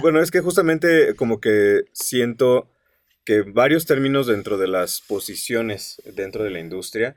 [0.00, 2.70] bueno, es que justamente como que siento
[3.24, 7.14] que varios términos dentro de las posiciones dentro de la industria,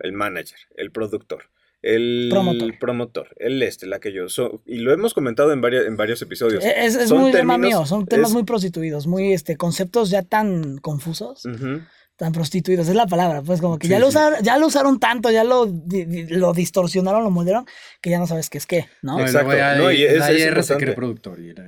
[0.00, 1.44] el manager, el productor,
[1.84, 4.26] el promotor, el este, la que yo.
[4.64, 6.64] y lo hemos comentado en, varios, en varios episodios.
[6.64, 11.42] Es, es muy tema mío, son temas muy prostituidos, muy este, conceptos ya tan confusos.
[12.16, 15.32] Tan prostituidos, es la palabra, pues como que ya, lo usaron, ya lo usaron tanto,
[15.32, 15.66] ya lo,
[16.28, 17.66] lo distorsionaron, lo moldearon,
[18.00, 19.18] que ya no sabes qué es qué, ¿no?
[19.18, 19.52] Exacto.
[19.78, 21.66] No, y es, es se cree productor y era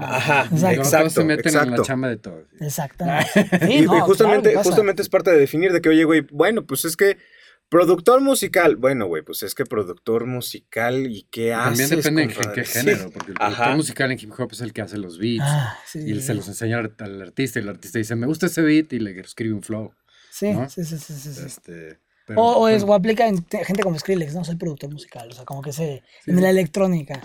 [0.00, 1.10] Ajá, exacto.
[1.10, 2.46] se meten en la chamba de todos.
[2.60, 3.68] Exactamente.
[3.70, 7.18] y, justamente, justamente es parte de definir de que, oye, güey, bueno, pues es que
[7.68, 11.82] Productor musical, bueno, güey, pues es que productor musical y qué hace.
[11.82, 14.82] También depende en qué, género, porque el productor musical en hip hop es el que
[14.82, 18.28] hace los beats ah, y se los enseña al artista y el artista dice, me
[18.28, 19.92] gusta ese beat y le escribe un flow.
[20.30, 21.40] Sí, sí, sí, sí, sí.
[21.44, 21.98] Este,
[22.34, 24.44] o, es, o aplica en gente como Skrillex, ¿no?
[24.44, 27.20] Soy productor musical, o sea, como que sé, en la electrónica.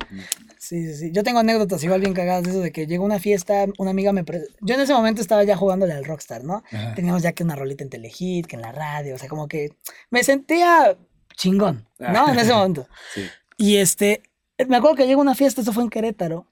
[0.59, 1.11] Sí, sí, sí.
[1.11, 4.13] Yo tengo anécdotas igual bien cagadas de eso, de que llegó una fiesta, una amiga
[4.13, 4.23] me...
[4.61, 6.63] Yo en ese momento estaba ya jugándole al Rockstar, ¿no?
[6.95, 9.73] Teníamos ya que una rolita en Telehit, que en la radio, o sea, como que
[10.09, 10.97] me sentía
[11.35, 12.31] chingón, ¿no?
[12.31, 12.87] En ese momento.
[13.13, 13.23] Sí.
[13.57, 14.23] Y este,
[14.67, 16.47] me acuerdo que llegó una fiesta, eso fue en Querétaro,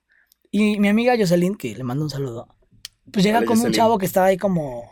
[0.51, 2.47] y mi amiga Jocelyn, que le mando un saludo,
[3.11, 4.91] pues llega con un chavo que estaba ahí como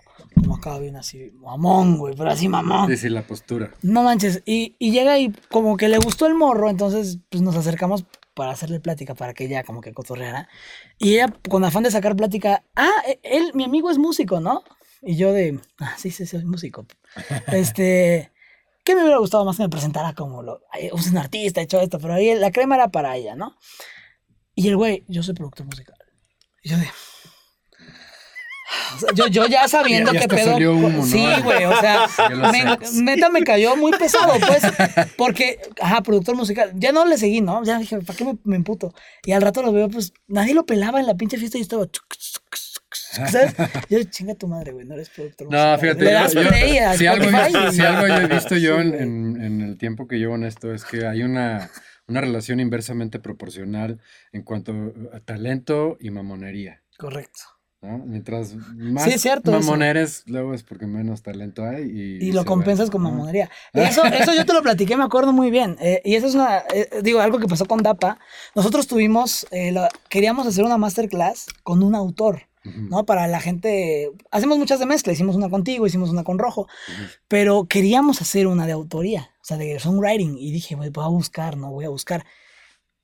[0.57, 2.89] acá bien así, mamón, güey, pero así mamón.
[2.89, 3.71] Sí, sí, la postura.
[3.81, 4.43] No manches.
[4.45, 8.05] Y, y llega y como que le gustó el morro, entonces pues nos acercamos
[8.37, 10.47] para hacerle plática, para que ella como que cotorreara.
[10.99, 14.63] Y ella, con afán de sacar plática, ah, e, él, mi amigo es músico, ¿no?
[15.01, 16.85] Y yo de, ah, sí, sí, soy músico.
[17.47, 18.31] este,
[18.83, 21.99] ¿qué me hubiera gustado más que me presentara como, lo, es un artista, hecho esto,
[21.99, 23.58] pero ahí la crema era para ella, ¿no?
[24.53, 25.97] Y el güey, yo soy productor musical.
[26.63, 26.87] Y yo de,
[29.15, 30.57] yo, yo ya sabiendo que pedo.
[31.03, 32.07] Sí, güey, o sea,
[32.93, 34.63] me, me cayó muy pesado, pues.
[35.17, 36.71] Porque, ajá, productor musical.
[36.75, 37.63] Ya no le seguí, ¿no?
[37.63, 38.93] Ya dije, ¿para qué me, me emputo?
[39.25, 41.87] Y al rato lo veo, pues nadie lo pelaba en la pinche fiesta y estaba.
[42.89, 43.53] ¿Sabes?
[43.89, 45.71] Yo, chinga tu madre, güey, no eres productor musical.
[45.71, 46.05] No, fíjate.
[46.05, 46.29] yo,
[46.97, 50.43] si, algo, si algo he visto yo en, en, en el tiempo que llevo en
[50.43, 51.69] esto es que hay una
[52.07, 53.99] una relación inversamente proporcional
[54.31, 56.81] en cuanto a talento y mamonería.
[56.97, 57.56] Correcto.
[57.82, 58.00] ¿No?
[58.00, 59.90] Mientras más Sí, es cierto mamón eso.
[59.92, 62.28] eres, luego es porque menos talento hay y...
[62.28, 63.12] Y lo compensas va, con ¿no?
[63.12, 63.50] mamonería.
[63.73, 65.78] Eso, eso yo te lo platiqué, me acuerdo muy bien.
[65.80, 68.19] Eh, y eso es una, eh, digo, algo que pasó con DAPA.
[68.56, 72.44] Nosotros tuvimos, eh, la- queríamos hacer una masterclass con un autor.
[72.90, 73.06] ¿no?
[73.06, 76.67] Para la gente, hacemos muchas de mezcla, hicimos una contigo, hicimos una con Rojo,
[77.30, 80.38] pero queríamos hacer una de autoría, o sea, de songwriting.
[80.38, 82.25] Y dije, "Güey, voy a buscar, no voy a buscar.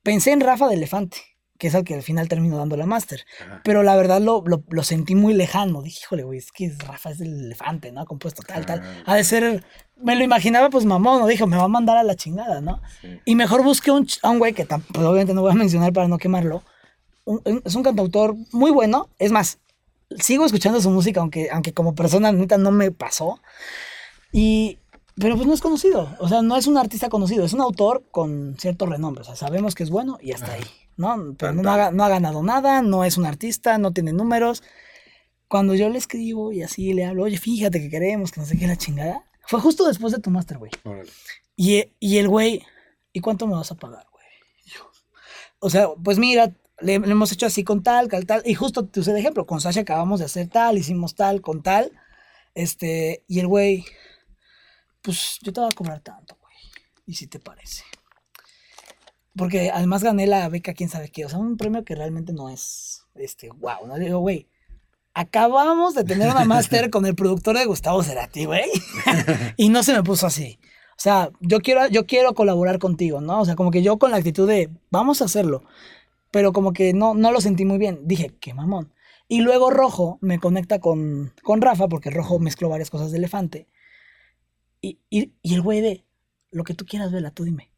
[0.02, 1.16] Pensé en Rafa de Elefante,
[1.58, 3.24] que es al que al final terminó dando la máster.
[3.62, 5.82] Pero la verdad lo, lo, lo sentí muy lejano.
[5.82, 8.00] Dije, híjole, güey, es que Rafa es el elefante, ¿no?
[8.00, 8.80] Ha compuesto tal, tal.
[8.82, 9.64] Ah, Ha de ser.
[9.96, 11.26] Me lo imaginaba, pues mamón, ¿no?
[11.28, 12.80] Dijo, me va a mandar a la chingada, ¿no?
[13.00, 13.20] Sí.
[13.24, 16.08] Y mejor busqué un, a un güey que pues, obviamente no voy a mencionar para
[16.08, 16.62] no quemarlo.
[17.24, 19.08] Un- es un cantautor muy bueno.
[19.20, 19.58] Es más,
[20.18, 23.40] sigo escuchando su música, aunque, aunque como persona neta no me pasó.
[24.32, 24.78] Y.
[25.16, 26.08] Pero pues no es conocido.
[26.18, 27.44] O sea, no es un artista conocido.
[27.44, 29.22] Es un autor con cierto renombre.
[29.22, 30.64] O sea, sabemos que es bueno y hasta ahí.
[30.96, 31.34] ¿No?
[31.36, 34.62] Pero no, ha, no ha ganado nada, no es un artista, no tiene números.
[35.48, 38.56] Cuando yo le escribo y así le hablo, oye, fíjate que queremos, que no sé
[38.56, 39.24] qué la chingada.
[39.46, 40.70] Fue justo después de tu master, güey.
[41.56, 42.64] Y, y el güey,
[43.12, 44.24] ¿y cuánto me vas a pagar, güey?
[45.58, 48.42] O sea, pues mira, le, le hemos hecho así con tal, tal, tal.
[48.44, 51.62] Y justo te usé de ejemplo, con Sasha acabamos de hacer tal, hicimos tal, con
[51.62, 51.92] tal.
[52.54, 53.84] Este, y el güey,
[55.02, 56.54] pues yo te voy a cobrar tanto, güey.
[57.06, 57.84] ¿Y si te parece?
[59.36, 61.24] Porque además gané la beca, quién sabe qué.
[61.24, 63.86] O sea, un premio que realmente no es, este, wow.
[63.86, 64.48] No Le digo, güey,
[65.12, 68.70] acabamos de tener una máster con el productor de Gustavo Cerati, güey.
[69.56, 70.58] y no se me puso así.
[70.96, 73.40] O sea, yo quiero, yo quiero colaborar contigo, ¿no?
[73.40, 75.64] O sea, como que yo con la actitud de, vamos a hacerlo.
[76.30, 78.00] Pero como que no, no lo sentí muy bien.
[78.04, 78.92] Dije, qué mamón.
[79.26, 83.68] Y luego Rojo me conecta con, con Rafa, porque Rojo mezcló varias cosas de elefante.
[84.80, 86.04] Y, y, y el güey de,
[86.50, 87.70] lo que tú quieras, vela, tú dime.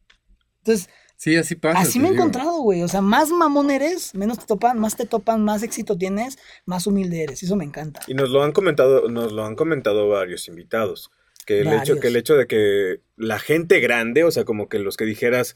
[0.59, 0.89] Entonces,
[1.19, 1.79] Sí, así pasa.
[1.79, 2.83] así me he encontrado, güey.
[2.83, 6.85] O sea, más mamón eres, menos te topan, más te topan, más éxito tienes, más
[6.85, 7.41] humilde eres.
[7.41, 8.01] Eso me encanta.
[8.07, 11.09] Y nos lo han comentado, nos lo han comentado varios invitados.
[11.47, 14.79] Que el, hecho, que el hecho de que la gente grande, o sea, como que
[14.79, 15.55] los que dijeras,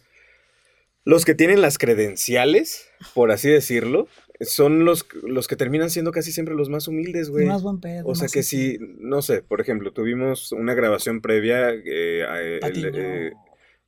[1.03, 4.07] los que tienen las credenciales, por así decirlo,
[4.39, 7.45] son los, los que terminan siendo casi siempre los más humildes, güey.
[7.45, 8.07] Más buen pedo.
[8.07, 8.77] O sea que así.
[8.77, 13.31] si, no sé, por ejemplo, tuvimos una grabación previa, eh, a- el- eh,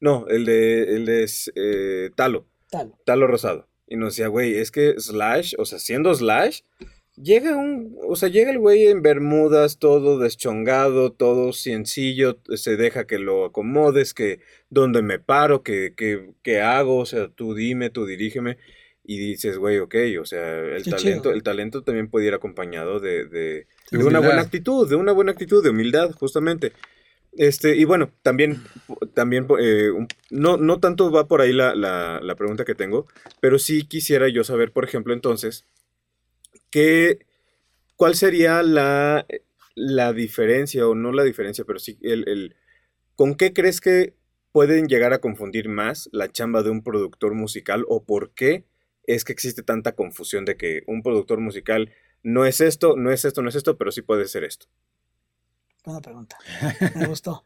[0.04, 1.26] no, el de, el de
[1.56, 2.94] eh, Talo, tal.
[3.06, 3.70] Talo Rosado.
[3.88, 6.60] Y nos decía, güey, es que Slash, o sea, siendo Slash,
[7.16, 13.08] llega un, o sea, llega el güey en bermudas, todo deschongado, todo sencillo, se deja
[13.08, 17.90] que lo acomodes, que dónde me paro, que, que, que hago, o sea, tú dime,
[17.90, 18.58] tú dirígeme.
[19.06, 21.34] Y dices, güey, ok, o sea, el Qué talento, chido.
[21.34, 25.14] el talento también puede ir acompañado de, de, De de una buena actitud, de una
[25.14, 26.74] buena actitud, de humildad, justamente.
[27.36, 28.62] Este, y bueno, también,
[29.16, 29.90] también eh,
[30.30, 33.08] no, no tanto va por ahí la, la- la pregunta que tengo,
[33.40, 35.66] pero sí quisiera yo saber, por ejemplo, entonces,
[36.70, 37.20] ¿qué,
[37.96, 39.26] ¿cuál sería la,
[39.76, 42.56] la diferencia, o no la diferencia, pero sí el, el-
[43.16, 44.16] ¿con qué crees que
[44.52, 48.66] pueden llegar a confundir más la chamba de un productor musical o por qué
[49.06, 51.92] es que existe tanta confusión de que un productor musical
[52.24, 54.68] no es esto, no es esto, no es esto, pero sí puede ser esto?
[55.84, 56.38] Buena pregunta.
[56.96, 57.46] Me gustó.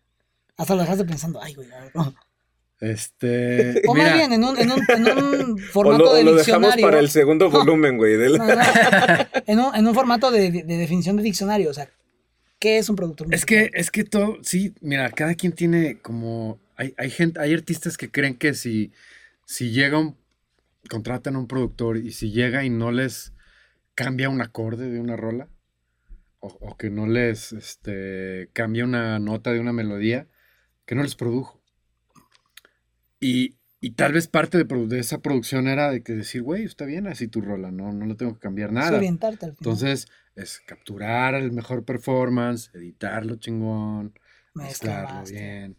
[0.57, 1.71] Hasta lo dejaste pensando, ay, güey.
[1.71, 2.13] a ver, no.
[2.79, 3.81] Este.
[3.87, 6.35] O mira, más bien, en un, en un, en un O formato lo, de lo
[6.35, 6.85] dejamos diccionario.
[6.85, 8.17] para el segundo volumen, güey.
[8.37, 8.53] No, no.
[9.47, 11.71] En, un, en un formato de, de definición de diccionario.
[11.71, 11.89] O sea,
[12.59, 16.59] ¿qué es un productor Es que, es que todo, sí, mira, cada quien tiene como,
[16.75, 18.91] hay, hay gente, hay artistas que creen que si,
[19.45, 20.15] si llega un,
[20.87, 23.33] contratan a un productor y si llega y no les
[23.95, 25.47] cambia un acorde de una rola,
[26.47, 30.27] o, o que no les, este, cambia una nota de una melodía,
[30.85, 31.61] que no les produjo.
[33.19, 36.85] Y, y tal vez parte de, de esa producción era de que decir, güey, está
[36.85, 38.97] bien así tu rola, no, no le tengo que cambiar Es nada.
[38.97, 39.73] orientarte al final.
[39.73, 44.13] Entonces, es capturar el mejor performance, editarlo chingón,
[44.53, 45.77] Mezcla, mezclarlo bien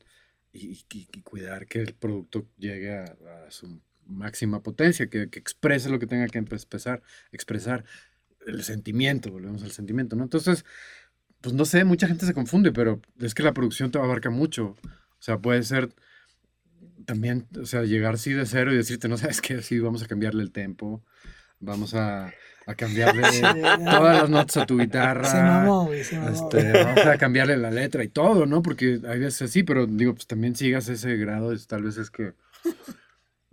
[0.53, 3.05] y, y- y cuidar que el producto llegue a,
[3.47, 7.85] a su máxima potencia, que, que exprese lo que tenga que expresar, expresar
[8.49, 10.25] el sentimiento, volvemos al sentimiento, ¿no?
[10.25, 10.65] Entonces,
[11.41, 14.77] pues no sé, mucha gente se confunde, pero es que la producción te abarca mucho.
[14.85, 15.91] O sea, puede ser
[17.05, 20.07] también, o sea, llegar así de cero y decirte, no sabes qué, sí, vamos a
[20.07, 21.03] cambiarle el tempo,
[21.61, 22.33] vamos a,
[22.67, 23.41] a cambiarle Sí,
[23.85, 25.25] todas las notas a tu guitarra.
[25.25, 26.31] Se mamó, güey, se mamó.
[26.31, 28.63] Este, vamos a cambiarle la letra y todo, ¿no?
[28.63, 32.11] Porque hay veces así, pero digo, pues también sigas ese grado, es- tal vez es
[32.11, 32.35] que,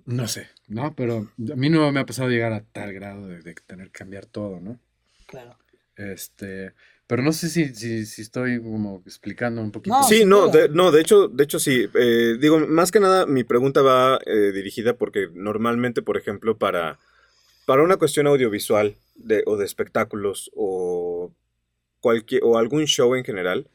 [0.06, 0.94] no sé, ¿no?
[0.96, 4.00] Pero a mí no me ha pasado llegar a tal grado de, de tener que
[4.00, 4.80] cambiar todo, ¿no?
[5.42, 5.58] Claro.
[5.96, 6.74] Este,
[7.08, 9.96] pero no sé si, si, si estoy como explicando un poquito.
[9.96, 11.88] No, Sí, no, de, no, de hecho, de hecho sí.
[11.94, 17.00] Eh, digo, más que nada, mi pregunta va eh, dirigida porque normalmente, por ejemplo, para,
[17.66, 21.32] para una cuestión audiovisual, de, o de espectáculos o,
[22.00, 23.68] cualquier, o algún show en general,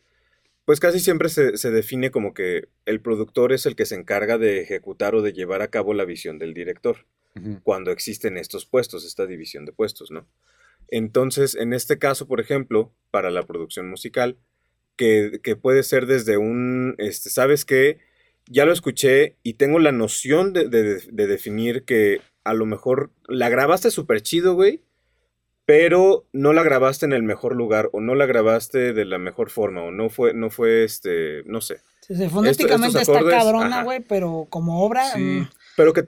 [0.65, 4.39] pues casi siempre se, se, define como que el productor es el que se encarga
[4.39, 7.07] de ejecutar o de llevar a cabo la visión del director,
[7.63, 10.27] cuando existen estos puestos, esta división de puestos, ¿no?
[10.91, 14.37] Entonces, en este caso, por ejemplo, para la producción musical,
[14.97, 17.99] que, que puede ser desde un, este, ¿sabes qué?
[18.47, 23.11] Ya lo escuché y tengo la noción de, de, de definir que a lo mejor
[23.29, 24.83] la grabaste súper chido, güey,
[25.65, 29.51] pero no la grabaste en el mejor lugar o no la grabaste de la mejor
[29.51, 31.81] forma o no fue, no fue este, no sé.
[32.01, 35.07] Sí, sí, fonéticamente está cabrona, güey, pero como obra...
[35.11, 35.49] Sí, mm.
[35.81, 36.05] Pero, que,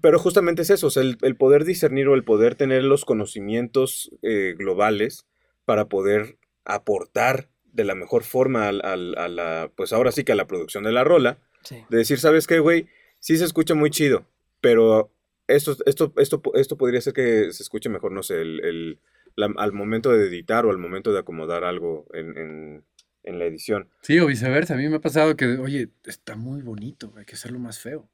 [0.00, 3.04] pero justamente es eso, o sea, el, el, poder discernir o el poder tener los
[3.04, 5.24] conocimientos eh, globales
[5.64, 10.32] para poder aportar de la mejor forma a, a, a, la, pues ahora sí que
[10.32, 11.76] a la producción de la rola, sí.
[11.90, 12.88] de decir, ¿sabes qué, güey?
[13.20, 14.26] Sí se escucha muy chido,
[14.60, 15.12] pero
[15.46, 18.98] esto, esto, esto, esto podría ser que se escuche mejor, no sé, el, el
[19.36, 22.84] la, al momento de editar o al momento de acomodar algo en, en,
[23.22, 23.90] en, la edición.
[24.02, 24.74] Sí, o viceversa.
[24.74, 28.10] A mí me ha pasado que, oye, está muy bonito, hay que hacerlo más feo.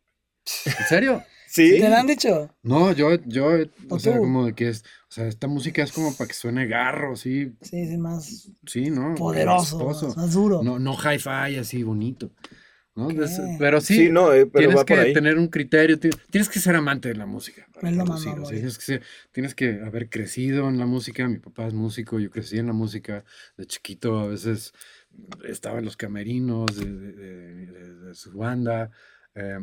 [0.66, 1.22] ¿En serio?
[1.46, 1.80] ¿Sí?
[1.80, 2.54] ¿Te lo han dicho?
[2.62, 5.90] No, yo, yo, o, o sea, como de que es, o sea, esta música es
[5.90, 7.52] como para que suene garro, sí.
[7.60, 9.16] Sí, sí, más sí, ¿no?
[9.16, 10.62] poderoso, más, más, duro.
[10.62, 12.30] No, no hi-fi así bonito.
[12.94, 13.08] ¿no?
[13.58, 17.08] Pero sí, sí no, eh, pero tienes que tener un criterio, tienes que ser amante
[17.08, 17.66] de la música.
[17.72, 21.26] Para lo producir, o sea, tienes, que ser, tienes que haber crecido en la música.
[21.26, 23.24] Mi papá es músico, yo crecí en la música
[23.56, 24.72] de chiquito, a veces
[25.44, 28.90] estaba en los camerinos de, de, de, de su banda.
[29.34, 29.58] Eh,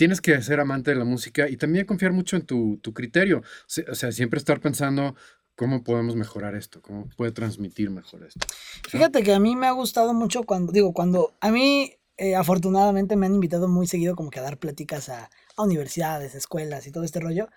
[0.00, 3.42] tienes que ser amante de la música y también confiar mucho en tu, criterio.
[3.90, 5.14] O sea, siempre estar pensando,
[5.56, 6.80] ¿Cómo podemos mejorar esto?
[6.80, 8.46] ¿Cómo puede transmitir mejor esto?
[8.88, 13.14] Fíjate que a mí me ha gustado mucho cuando, digo, cuando a mí eh, afortunadamente
[13.14, 15.28] me han invitado muy seguido como que a dar pláticas a,
[15.58, 17.50] a universidades, escuelas y todo este rollo.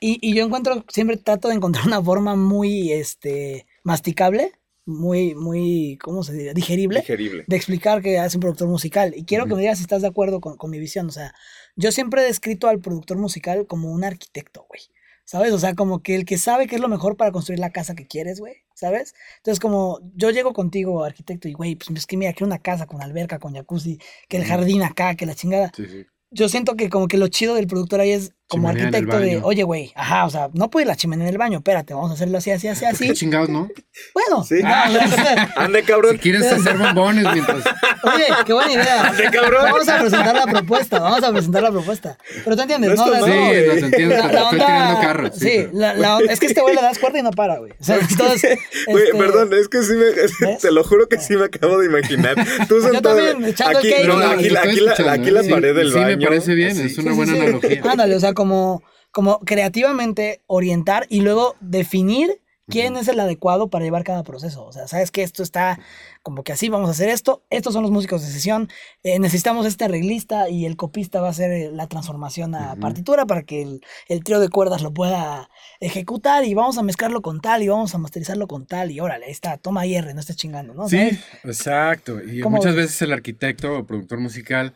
[0.00, 4.52] Y, y, yo encuentro, siempre trato de encontrar una forma muy, este, masticable,
[4.86, 6.54] muy, muy, ¿cómo se diría?
[6.54, 7.44] Digerible, Digerible.
[7.46, 9.12] de explicar que hace un productor musical.
[9.16, 9.50] Y quiero uh -huh.
[9.50, 11.06] que me digas si estás de acuerdo con, con mi visión.
[11.08, 11.34] O sea,
[11.76, 14.82] yo siempre he descrito al productor musical como un arquitecto, güey.
[15.24, 15.52] ¿Sabes?
[15.52, 17.94] O sea, como que el que sabe qué es lo mejor para construir la casa
[17.94, 18.54] que quieres, güey.
[18.74, 19.14] ¿Sabes?
[19.36, 22.86] Entonces, como yo llego contigo, arquitecto, y güey, pues es que mira, quiero una casa
[22.86, 25.70] con alberca, con jacuzzi, que el jardín acá, que la chingada.
[25.76, 26.04] Sí, sí.
[26.32, 28.94] Yo siento que como que lo chido del productor ahí es como Chimenea en el
[29.10, 31.58] arquitecto de, oye, güey, ajá, o sea, no puede ir la chimenea en el baño,
[31.58, 33.06] espérate, vamos a hacerlo así, así, así, así.
[33.06, 33.68] ¿Qué chingados, no?
[34.12, 34.56] Bueno, Sí.
[34.62, 36.12] no, o sea, Ande, cabrón.
[36.12, 37.58] Si quieres hacer bombones mientras...
[38.02, 39.06] oye, qué buena idea.
[39.08, 39.62] Ande, cabrón.
[39.64, 42.18] Vamos a presentar la propuesta, vamos a presentar la propuesta.
[42.44, 43.12] Pero tú entiendes, No ¿no?
[43.14, 45.30] Sí, No, te entiendo, la- estoy onda- tirando carro.
[45.32, 47.30] Sí, Sí, pero- la, la onda- es que este güey le das cuerda y no
[47.30, 47.72] para, güey.
[47.80, 50.56] O sea, entonces, Güey, este, perdón, es que sí me.
[50.56, 52.34] Te lo juro que sí me acabo de imaginar.
[52.68, 54.06] Tú Yo sentado- también, echando aquí, cake.
[54.08, 56.16] no, No, aquí, la- estoy aquí, la, escuchando, aquí la Sí, pared del sí, baño.
[56.16, 57.44] me parece bien, es una Sí, buena sí, sí.
[57.46, 57.82] analogía.
[57.90, 63.84] Ándale, o sea, como, como creativamente orientar y luego definir quién es el adecuado para
[63.84, 64.64] llevar cada proceso.
[64.64, 65.78] O sea, sabes que esto está
[66.22, 68.70] como que así, vamos a hacer esto, estos son los músicos de sesión,
[69.02, 73.26] eh, necesitamos este arreglista y el copista va a hacer eh, la transformación a partitura
[73.26, 77.40] para que el, el trío de cuerdas lo pueda ejecutar y vamos a mezclarlo con
[77.40, 80.36] tal y vamos a masterizarlo con tal y órale, ahí está, toma IR, no estés
[80.36, 80.88] chingando, ¿no?
[80.88, 81.18] Sí, ¿Sabes?
[81.44, 82.22] exacto.
[82.22, 82.86] Y ¿Cómo muchas ves?
[82.86, 84.74] veces el arquitecto o productor musical,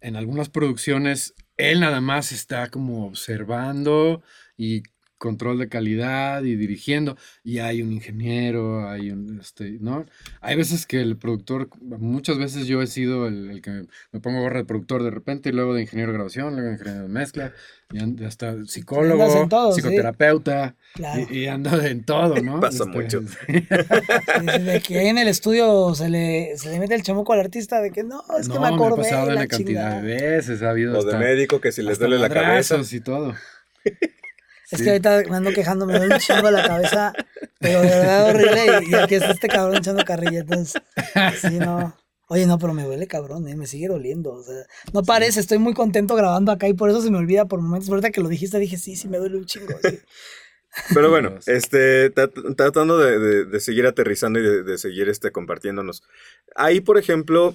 [0.00, 4.22] en algunas producciones, él nada más está como observando
[4.56, 4.82] y
[5.22, 7.16] control de calidad y dirigiendo.
[7.44, 10.04] Y hay un ingeniero, hay un, este, ¿no?
[10.40, 14.40] Hay veces que el productor, muchas veces yo he sido el, el que me pongo
[14.40, 17.08] gorra de productor de repente y luego de ingeniero de grabación, luego de ingeniero de
[17.08, 17.52] mezcla,
[17.92, 19.80] y hasta psicólogo, en todo, sí.
[19.82, 21.26] psicoterapeuta, Claro.
[21.30, 22.58] y, y ando en todo, ¿no?
[22.58, 23.20] Pasa Este, mucho.
[23.22, 27.80] De que ahí en el estudio se le, se le mete el chamuco al artista
[27.80, 28.94] de que no, es que no, me acordé.
[28.94, 30.02] ha pasado la la cantidad chingada.
[30.02, 32.80] de veces, ha habido O de médico que si les duele la cabeza.
[32.90, 33.34] y todo.
[34.72, 37.12] Es que ahorita me ando quejando, me duele un chingo la cabeza,
[37.60, 38.86] pero de verdad horrible.
[38.86, 40.40] Y, y aquí está este cabrón echando carrilla.
[40.40, 40.82] Entonces,
[41.40, 41.96] sí, no.
[42.28, 43.56] Oye, no, pero me duele cabrón, ¿eh?
[43.56, 44.32] me sigue doliendo.
[44.32, 44.64] O sea,
[44.94, 47.90] no parece, estoy muy contento grabando acá y por eso se me olvida por momentos.
[47.90, 49.74] Ahorita que lo dijiste dije, sí, sí, me duele un chingo.
[49.82, 49.98] sí.
[50.94, 55.30] Pero bueno, este, trat- tratando de, de- de seguir aterrizando y de, de seguir este,
[55.30, 56.02] compartiéndonos.
[56.56, 57.54] Ahí, por ejemplo,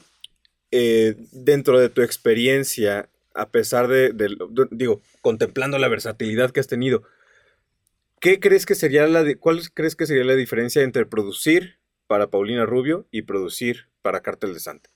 [0.69, 6.61] eh, dentro de tu experiencia, a pesar de, de de- digo, contemplando la versatilidad que
[6.61, 7.03] has tenido,
[8.21, 12.65] ¿qué crees que sería la, cuál crees que sería la diferencia entre producir para Paulina
[12.65, 14.89] Rubio y producir para Cártel de Santa?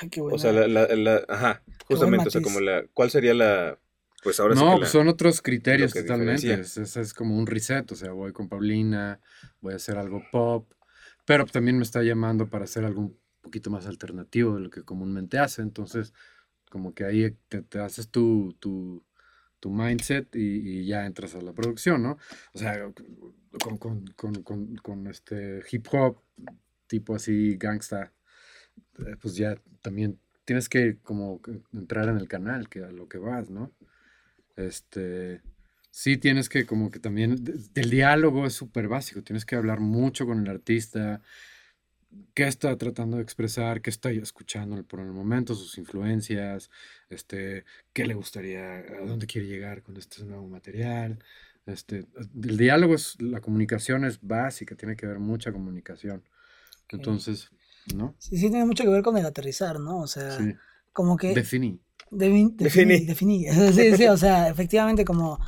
[0.00, 0.36] Ay, qué buena.
[0.36, 3.78] O sea, la, la- la- ajá, justamente, o sea, como la, ¿cuál sería la,
[4.22, 6.54] pues ahora sí no, que pues la- son otros criterios que totalmente.
[6.54, 7.92] Es, es- es como un reset.
[7.92, 9.20] O sea, voy con Paulina,
[9.60, 10.72] voy a hacer algo pop,
[11.26, 14.82] pero también me está llamando para hacer algo un poquito más alternativo de lo que
[14.82, 15.60] comúnmente hace.
[15.60, 16.14] Entonces,
[16.70, 19.04] como que ahí te, te haces tu, tu,
[19.64, 22.18] tu mindset y, y ya entras a la producción, ¿no?
[22.52, 22.92] O sea,
[23.62, 24.04] con, con,
[24.42, 26.20] con, con, este hip hop,
[26.86, 28.12] tipo así, gangsta,
[28.98, 31.40] eh, pues ya también tienes que como
[31.72, 33.72] entrar en el canal, que a lo que vas, ¿no?
[34.54, 35.40] Este,
[35.90, 37.42] sí tienes que como que también,
[37.74, 41.22] el diálogo es súper básico, tienes que hablar mucho con el artista,
[42.34, 46.70] qué está tratando de expresar, qué está escuchando por el momento, sus influencias,
[47.10, 51.18] este, qué le gustaría, a dónde quiere llegar con este nuevo material.
[51.66, 52.06] Este,
[52.42, 56.22] el diálogo es, la comunicación es básica, tiene que haber mucha comunicación.
[56.90, 57.50] Entonces,
[57.94, 58.14] ¿no?
[58.18, 60.00] Sí, sí, tiene mucho que ver con el aterrizar, ¿no?
[60.00, 60.54] O sea, Sí.
[60.92, 61.34] como que...
[61.34, 61.80] Definí.
[62.10, 63.04] Defi- Definí.
[63.06, 63.46] definí, definí.
[63.72, 65.38] Sí, sí, o sea, efectivamente como...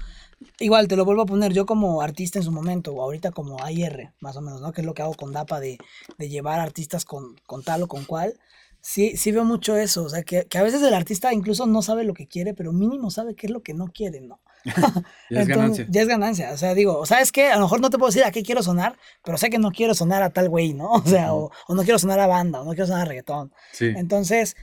[0.59, 3.63] Igual, te lo vuelvo a poner yo como artista en su momento, o ahorita como
[3.63, 4.73] AIR, más o menos, ¿no?
[4.73, 5.79] Que es lo que hago con DAPA de,
[6.19, 8.39] de llevar artistas con, con tal o con cual.
[8.81, 11.83] Sí, sí veo mucho eso, o sea, que, que a veces el artista incluso no
[11.83, 14.41] sabe lo que quiere, pero mínimo sabe qué es lo que no quiere, ¿no?
[15.31, 15.87] Ya es Entonces, ganancia.
[15.91, 16.53] Ya es ganancia.
[16.53, 17.49] O sea, digo, ¿sabes qué?
[17.49, 19.71] A lo mejor no te puedo decir a qué quiero sonar, pero sé que no
[19.73, 20.93] quiero sonar a tal güey, ¿no?
[20.93, 23.53] O sea, o, o no quiero sonar a banda, o no quiero sonar a reggaetón.
[23.73, 23.87] Sí.
[23.97, 24.57] Entonces,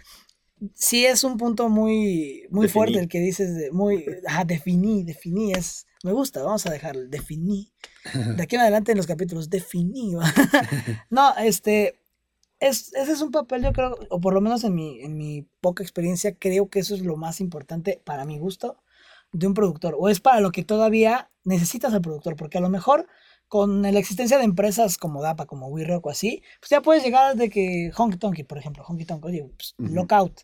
[0.73, 5.53] sí es un punto muy, muy fuerte el que dices, de, muy, ajá, definí, definí,
[5.53, 7.71] es, me gusta, vamos a dejar, definí.
[8.35, 10.13] De aquí en adelante en los capítulos, definí.
[11.09, 11.99] no, este,
[12.59, 15.47] es, ese es un papel, yo creo, o por lo menos en mi, en mi
[15.61, 18.77] poca experiencia, creo que eso es lo más importante para mi gusto
[19.31, 22.69] de un productor, o es para lo que todavía necesitas al productor, porque a lo
[22.69, 23.07] mejor
[23.53, 27.03] con la existencia de empresas como DAPA, como We Rock o así, pues ya puedes
[27.03, 29.93] llegar de que Honky Tonky, por ejemplo, Honky Tonky, oye, pues, Ujú.
[29.93, 30.41] lockout,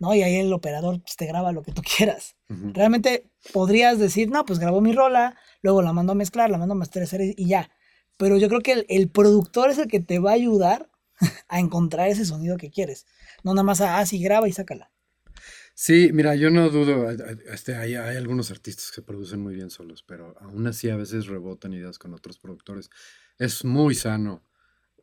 [0.00, 0.12] ¿no?
[0.12, 2.34] Y ahí el operador pues, te graba lo que tú quieras.
[2.48, 6.72] Realmente podrías decir, no, pues grabó mi rola, luego la mando a mezclar, la mando
[6.72, 7.70] a masterizar y y ya.
[8.16, 10.90] Pero yo creo que el, el productor es el que te va a ayudar
[11.48, 13.06] a encontrar ese sonido que quieres.
[13.44, 14.90] No nada más a, ah, sí, graba y sácala.
[15.80, 17.08] Sí, mira, yo no dudo,
[17.52, 20.96] este, hay, hay algunos artistas que se producen muy bien solos, pero aún así a
[20.96, 22.90] veces rebotan ideas con otros productores.
[23.38, 24.42] Es muy sano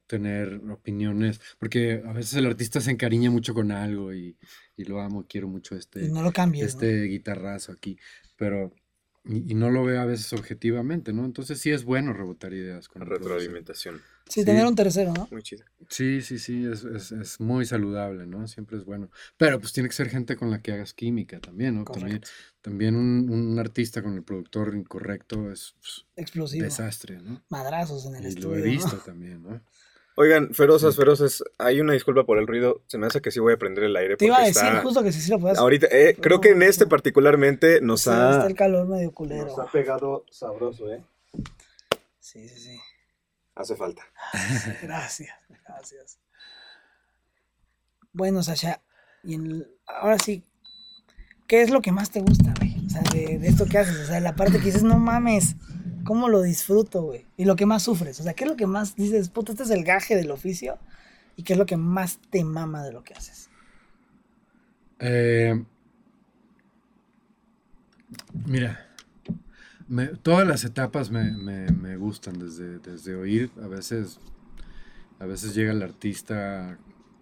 [0.05, 4.37] tener opiniones, porque a veces el artista se encariña mucho con algo y,
[4.75, 6.63] y lo amo, quiero mucho Y este, no lo cambies.
[6.75, 6.81] ¿no?
[6.81, 7.97] este guitarrazo aquí,
[8.35, 8.75] pero
[9.25, 11.25] y, y no lo veo a veces objetivamente, ¿no?
[11.25, 13.01] Entonces sí es bueno rebotar ideas con.
[13.05, 14.01] Retroalimentación.
[14.27, 14.45] Sí, sí.
[14.45, 15.27] tener un tercero, ¿no?
[15.31, 15.63] Muy chido.
[15.87, 18.47] Sí, sí, sí, es, es, es muy saludable, ¿no?
[18.47, 19.11] Siempre es bueno.
[19.37, 21.83] Pero pues tiene que ser gente con la que hagas química también, ¿no?
[21.83, 22.29] También, Correcto.
[22.61, 26.63] también un, un artista con el productor incorrecto es pues, Explosivo.
[26.63, 27.43] desastre, ¿no?
[27.49, 28.49] Madrazos en el Y estudio.
[28.49, 28.65] lo he ¿no?
[28.71, 29.61] visto también, ¿no?
[30.17, 30.99] Oigan, ferozas, Sí.
[31.01, 32.81] feroces, hay una disculpa por el ruido.
[32.87, 34.15] Se me hace que sí voy a prender el aire.
[34.15, 35.57] Te iba a decir está- justo que sí, sí lo puedes.
[35.57, 39.45] Ahorita, eh, creo que en este particularmente nos Sí, ha, está el calor medio culero.
[39.45, 41.03] nos ha pegado sabroso, ¿eh?
[42.19, 42.79] Sí, sí, sí.
[43.55, 44.03] Hace falta.
[44.81, 45.29] Gracias,
[45.67, 46.17] gracias.
[48.13, 48.81] Bueno, Sasha,
[49.23, 50.43] y en el- ahora sí,
[51.47, 52.75] ¿qué es lo que más te gusta, güey?
[52.85, 55.55] O sea, de, de esto que haces, o sea, la parte que dices, no mames,
[56.05, 57.27] ¿cómo lo disfruto, güey?
[57.37, 59.65] Y lo que más sufres, o sea, ¿qué es lo que más dices, puta, este
[59.65, 60.79] es el gaje del oficio?
[61.37, 63.51] ¿Y qué es lo que más te mama de lo que haces?
[64.99, 65.55] Eh,
[68.45, 68.87] mira,
[69.87, 74.19] me- todas las etapas me, me- me gustan, desde, desde oír, a veces,
[75.19, 76.77] a veces llega el artista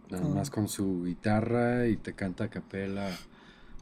[0.10, 3.10] nada más con su guitarra y te canta a capela,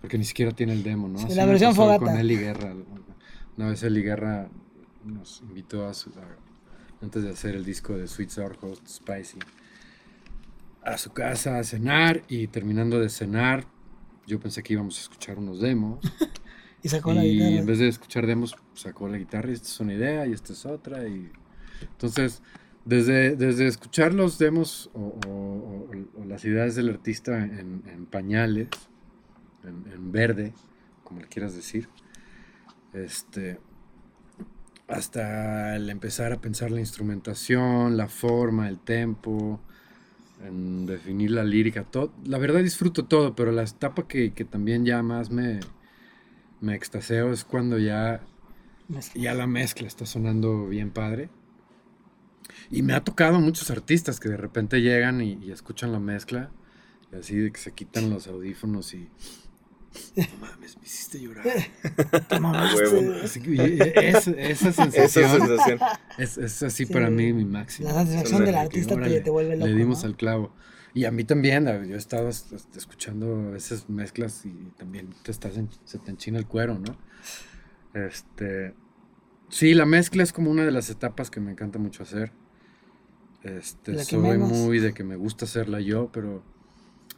[0.01, 1.19] porque ni siquiera tiene el demo, ¿no?
[1.19, 2.05] Sí, la versión fogata.
[2.05, 2.73] Con Eli Guerra.
[3.57, 4.49] Una vez Eli Guerra
[5.05, 6.37] nos invitó a su, a-
[7.03, 9.39] antes de hacer el disco de Sweet Sour Host Spicy,
[10.83, 13.65] a su casa a cenar y terminando de cenar,
[14.27, 15.99] yo pensé que íbamos a escuchar unos demos.
[16.83, 17.51] Y sacó la Y guitarra.
[17.59, 20.51] en vez de escuchar demos, sacó la guitarra y esta es una idea y esta
[20.53, 21.07] es otra.
[21.07, 21.31] Y
[21.79, 22.41] entonces,
[22.85, 28.07] desde, desde escuchar los demos o, o- o- o las ideas del artista en, en
[28.07, 28.67] pañales,
[29.63, 30.55] en, en verde,
[31.03, 31.87] como le quieras decir,
[32.93, 33.59] este,
[34.91, 39.61] hasta el empezar a pensar la instrumentación, la forma, el tempo,
[40.45, 42.13] en definir la lírica, todo.
[42.25, 45.59] La verdad disfruto todo, pero la etapa que, que también ya más me,
[46.59, 48.21] me extaseo es cuando ya,
[49.15, 51.29] ya la mezcla está sonando bien padre.
[52.69, 56.51] Y me ha tocado muchos artistas que de repente llegan y, y escuchan la mezcla,
[57.11, 59.09] y así de que se quitan los audífonos y...
[60.15, 61.45] No mames, me hiciste llorar.
[62.27, 63.01] Te mamaste, huevo.
[63.09, 63.21] güey.
[63.25, 65.79] Así que, y es- esa Esa sensación sensación.
[66.17, 66.93] es, es así Sí.
[66.93, 67.89] para mí mi máximo.
[67.89, 70.09] La satisfacción del De que, artista te- órale, te vuelve loco, Le dimos ¿no?
[70.09, 70.53] al clavo.
[70.93, 75.31] Y a mí también, yo he estado es- es- escuchando veces mezclas y también te
[75.31, 76.97] estás en- se te enchina el cuero, ¿no?
[77.93, 78.73] Este,
[79.49, 82.31] sí, la mezcla es como una de las etapas que me encanta mucho hacer.
[83.43, 84.49] Este, soy menos.
[84.51, 86.43] muy de que me gusta hacerla yo, pero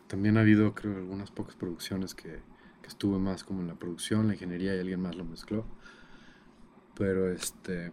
[0.07, 2.39] también ha habido, creo, algunas pocas producciones que,
[2.83, 5.65] que estuve más como en la producción, la ingeniería y alguien más lo mezcló.
[6.95, 7.91] Pero este.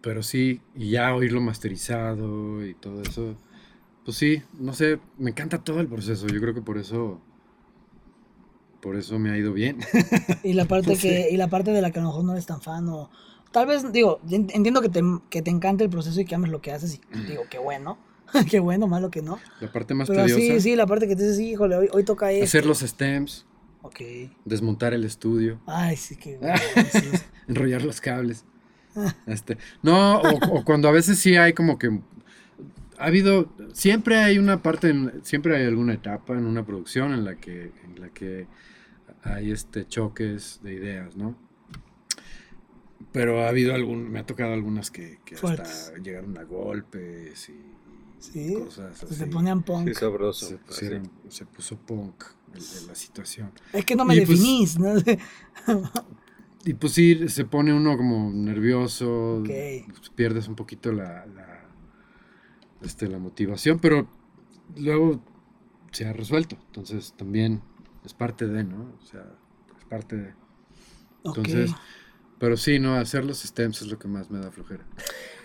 [0.00, 3.34] Pero sí, y ya oírlo masterizado y todo eso.
[4.04, 6.26] Pues sí, no sé, me encanta todo el proceso.
[6.28, 7.20] Yo creo que por eso.
[8.80, 9.78] Por eso me ha ido bien.
[10.42, 11.08] Y la parte Pues sí.
[11.08, 13.10] que, y la parte de la que a lo mejor no eres tan fan o
[13.50, 16.50] tal vez, digo, en- entiendo que te, que te encanta el proceso y que ames
[16.50, 17.98] lo que haces y digo, qué bueno,
[18.50, 19.38] qué bueno, malo que no.
[19.60, 20.40] La parte más Pero tediosa.
[20.40, 22.44] sí, sí, la parte que te dices, híjole, hoy, hoy toca esto.
[22.44, 23.46] Hacer los stems,
[23.82, 24.00] Ok.
[24.44, 25.60] desmontar el estudio.
[25.66, 26.38] Ay, sí que...
[26.92, 27.10] sí.
[27.48, 28.44] enrollar los cables.
[29.26, 31.98] Este, no, o, o cuando a veces sí hay como que
[32.96, 37.24] ha habido, siempre hay una parte, en- siempre hay alguna etapa en una producción en
[37.24, 38.46] la que, en la que
[39.24, 41.36] hay este choques de ideas, ¿no?
[43.12, 47.54] Pero ha habido algún, me ha tocado algunas que, que hasta llegaron a golpes y
[48.32, 49.16] Sí, cosas Se así.
[49.18, 49.88] te ponían punk.
[49.88, 50.46] Sí, sabroso.
[50.46, 53.50] se, pusieron- se puso punk el de la situación.
[53.72, 54.94] Es que no me Y pues- definís, ¿no?
[56.66, 59.48] Y pues sí, se pone uno como nervioso, Ok.
[59.88, 61.68] pues, pierdes un poquito la, la,
[62.82, 64.08] este, la motivación, pero
[64.76, 65.22] luego
[65.92, 66.56] se ha resuelto.
[66.66, 67.60] Entonces también
[68.04, 68.94] es parte de, ¿no?
[69.02, 69.26] O sea,
[69.78, 70.34] es parte de.
[71.24, 71.36] Ok.
[71.38, 71.70] Entonces,
[72.38, 74.86] pero sí, no, hacer los stems es lo que más me da flojera.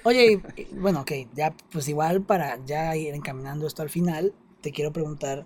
[0.04, 4.34] Oye, y- y, bueno, ok, ya pues igual para ya ir encaminando esto al final,
[4.62, 5.46] te quiero preguntar,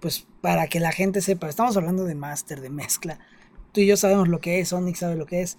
[0.00, 3.20] pues para que la gente sepa, estamos hablando de máster, de mezcla,
[3.72, 5.58] tú y yo sabemos lo que es, Sonic sabe lo que es,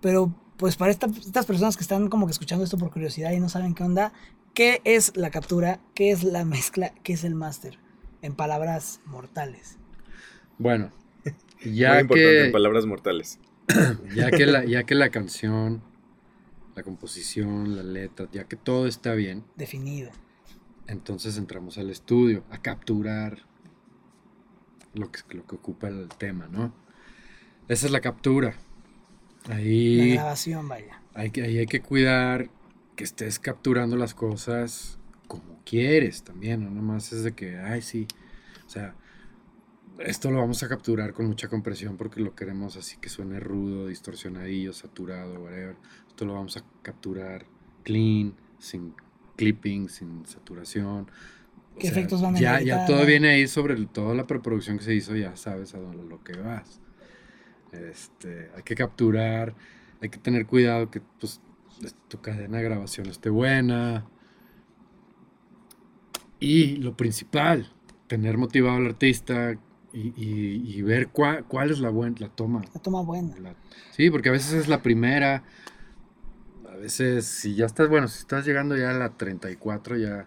[0.00, 3.40] pero pues para esta- estas personas que están como que escuchando esto por curiosidad y
[3.40, 4.12] no saben qué onda,
[4.54, 5.80] ¿qué es la captura?
[5.94, 6.94] ¿Qué es la mezcla?
[7.04, 7.78] ¿Qué es el máster?
[8.22, 9.78] En palabras mortales.
[10.58, 10.90] Bueno,
[11.84, 13.38] Muy ya importante, en que, palabras mortales.
[14.14, 15.82] ya, que la, ya que la canción,
[16.74, 20.10] la composición, la letra, ya que todo está bien, Definido.
[20.86, 23.38] Entonces entramos al estudio a capturar
[24.94, 26.72] lo que, lo que ocupa el tema, ¿no?
[27.68, 28.54] Esa es la captura.
[29.48, 31.02] La Ahí grabación, vaya.
[31.14, 32.50] hay, que, ahí hay que cuidar
[32.94, 38.06] que estés capturando las cosas como quieres también, no nomás es de que, ay, sí.
[38.66, 38.94] O sea,
[39.98, 43.88] esto lo vamos a capturar con mucha compresión porque lo queremos así que suene rudo,
[43.88, 45.76] distorsionadillo, saturado, whatever.
[46.08, 47.46] Esto lo vamos a capturar
[47.82, 48.94] clean, sin
[49.36, 51.08] clipping, sin saturación.
[51.74, 54.84] O ¿Qué efectos van en ya, ya todo viene ahí sobre toda la preproducción que
[54.84, 56.80] se hizo, ya sabes a dónde lo que vas.
[57.72, 59.54] Este, hay que capturar,
[60.00, 61.40] hay que tener cuidado que pues,
[62.08, 64.06] tu cadena de grabación esté buena.
[66.38, 67.72] Y lo principal,
[68.06, 69.58] tener motivado al artista
[69.98, 72.62] y, y- y ver cuál, cuál es la, buena la toma.
[72.74, 73.34] La toma buena.
[73.38, 73.54] La-
[73.92, 75.42] sí, porque a veces es la primera.
[76.70, 80.26] A veces, si ya estás, bueno, si estás llegando ya a la 34, ya,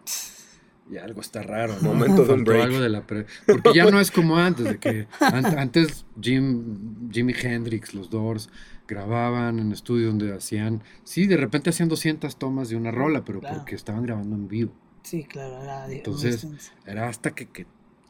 [0.89, 1.75] ya algo está raro.
[1.81, 1.89] ¿no?
[1.93, 2.63] Momento de un break.
[2.63, 7.09] algo de la pre- porque ya no es como antes, de que an- antes Jim,
[7.11, 8.49] Jimi Hendrix, los Doors,
[8.87, 13.39] grababan en estudio donde hacían, sí, de repente hacían 200 tomas de una rola, pero
[13.39, 13.57] Claro.
[13.57, 14.73] porque estaban grabando en vivo.
[15.03, 15.61] Sí, claro.
[15.61, 16.47] Era Entonces.
[16.87, 17.67] Era hasta que, que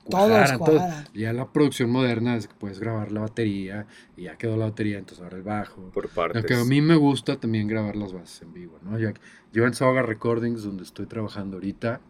[0.07, 0.71] Todos cuajaran, todos.
[0.81, 1.05] cuajaran.
[1.13, 4.97] Ya la producción moderna es que puedes grabar la batería y ya quedó la batería,
[4.97, 5.89] entonces ahora el bajo.
[5.91, 6.37] Por partes.
[6.37, 8.97] Aunque a mí me gusta también grabar las bases en vivo, ¿no?
[8.97, 9.09] Yo,
[9.53, 12.01] yo en Soga Recordings, donde estoy trabajando ahorita,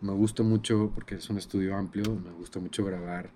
[0.00, 3.30] me gusta mucho, porque es un estudio amplio, me gusta mucho grabar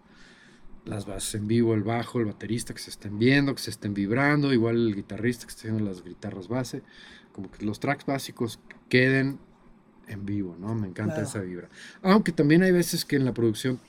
[0.84, 3.92] las bases en vivo, el bajo, el baterista, que se estén viendo, que se estén
[3.92, 6.82] vibrando, igual el guitarrista que esté haciendo las guitarras base,
[7.32, 9.38] como que los tracks básicos queden
[10.08, 10.74] en vivo, ¿no?
[10.74, 11.28] Me encanta Claro.
[11.28, 11.68] esa vibra.
[12.02, 13.80] Aunque también hay veces que en la producción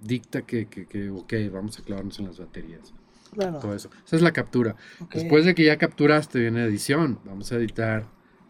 [0.00, 2.92] dicta que, que, que, ok, vamos a clavarnos en las baterías
[3.32, 3.58] Claro.
[3.58, 3.90] todo eso.
[4.06, 4.76] Esa es la captura.
[5.12, 7.18] Después de que ya capturaste, viene edición.
[7.24, 8.06] Vamos a editar,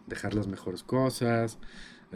[0.06, 1.58] dejar las mejores cosas.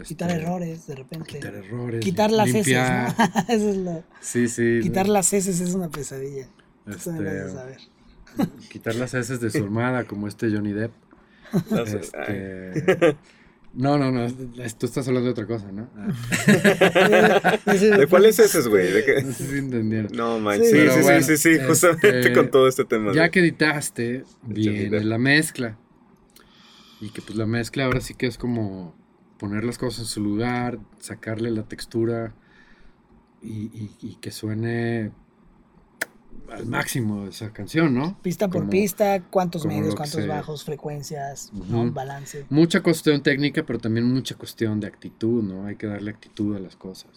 [0.04, 1.26] Quitar este, errores de repente.
[1.34, 2.00] Quitar errores.
[2.00, 3.08] Quitar las limpiar.
[3.08, 3.40] heces, ¿no?
[3.54, 4.78] Eso es lo- Sí, sí.
[4.82, 6.46] Quitar las heces es una pesadilla.
[6.86, 7.78] Eso me lo este, haces saber.
[8.70, 10.92] quitar las heces de su armada, como este Johnny Depp.
[11.86, 13.16] Este,
[13.74, 14.26] no, no, no.
[14.32, 15.88] Tú estás hablando de otra cosa, ¿no?
[15.96, 17.58] Ah,
[17.98, 18.90] ¿De cuáles es güey?
[18.92, 19.22] ¿De qué?
[19.22, 20.10] no sé si entendieron.
[20.14, 20.64] No, Mike.
[20.64, 20.70] Sí.
[20.72, 23.12] Sí, sí, bueno, sí, sí, sí, justamente este, con todo este tema.
[23.12, 23.30] Ya güey.
[23.30, 25.78] que editaste, viene la mezcla.
[27.00, 28.94] Y que pues la mezcla ahora sí que es como
[29.38, 32.34] poner las cosas en su lugar, sacarle la textura
[33.42, 35.12] y, y- y que suene
[36.50, 38.18] al máximo esa canción, ¿no?
[38.22, 42.44] Pista por Como pista, cuántos medios, cuántos se- bajos, frecuencias, balance.
[42.50, 45.66] Mucha cuestión técnica, pero también mucha cuestión de actitud, ¿no?
[45.66, 47.10] Hay que darle actitud a las cosas.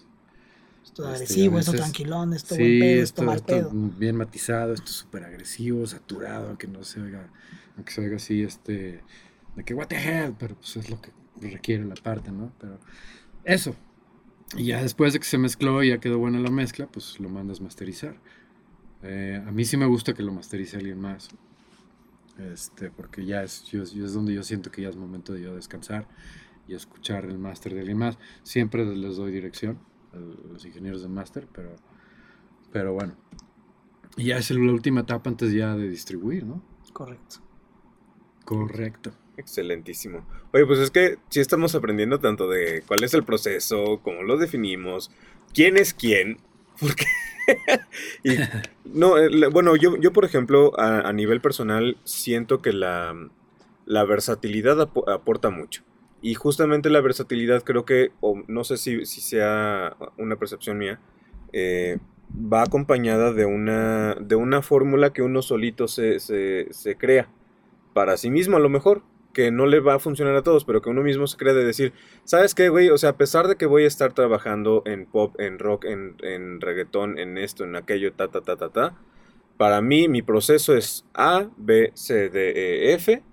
[0.84, 3.72] Esto Este, agresivo, a esto veces- tranquilón, esto Sí, buen pedo, esto, mal esto pedo.
[3.74, 7.30] bien matizado, esto súper agresivo, saturado, aunque no se oiga,
[7.76, 9.02] aunque se oiga así, este,
[9.56, 11.12] de que what the hell, pero pues es lo que
[11.42, 12.52] requiere la parte, ¿no?
[12.60, 12.80] Pero
[13.44, 13.76] eso.
[14.56, 17.28] Y ya después de que se mezcló y ya quedó buena la mezcla, pues lo
[17.30, 18.16] mandas masterizar.
[19.04, 21.30] Eh, a mí sí me gusta que lo masterice alguien más.
[22.40, 25.42] Este, porque ya es, yo, yo es donde yo siento que ya es momento de
[25.42, 26.08] yo descansar
[26.68, 28.18] y escuchar el máster de alguien más.
[28.44, 29.80] Siempre les doy dirección
[30.14, 31.76] a los ingenieros de máster, pero,
[32.72, 33.16] pero bueno.
[34.16, 36.64] Y ya es la última etapa antes ya de distribuir, ¿no?
[36.94, 37.38] Correcto.
[38.46, 39.12] Correcto.
[39.38, 40.28] Excelentísimo.
[40.54, 44.38] Oye, pues es que sí estamos aprendiendo tanto de cuál es el proceso, cómo lo
[44.38, 45.10] definimos,
[45.54, 46.38] quién es quién,
[46.80, 47.06] porque...
[48.24, 48.36] y,
[48.86, 53.16] no, eh, bueno, yo, yo por ejemplo, a, nivel personal, siento que la,
[53.86, 55.84] la versatilidad ap- aporta mucho.
[56.22, 61.00] Y justamente la versatilidad creo que, o no sé si, si sea una percepción mía,
[61.52, 61.98] eh,
[62.34, 67.28] va acompañada de una, de una fórmula que uno solito se, se, se crea
[67.94, 70.82] para sí mismo a lo mejor, que no le va a funcionar a todos, pero
[70.82, 71.92] que uno mismo se crea de decir,
[72.24, 72.90] ¿sabes qué, güey?
[72.90, 76.16] O sea, a pesar de que voy a estar trabajando en pop, en rock, en,
[76.22, 78.96] en reggaetón, en esto, en aquello, ta, ta, ta, ta, ta,
[79.58, 82.52] para mí mi proceso es A, B, C, D,
[82.92, 83.24] E, F,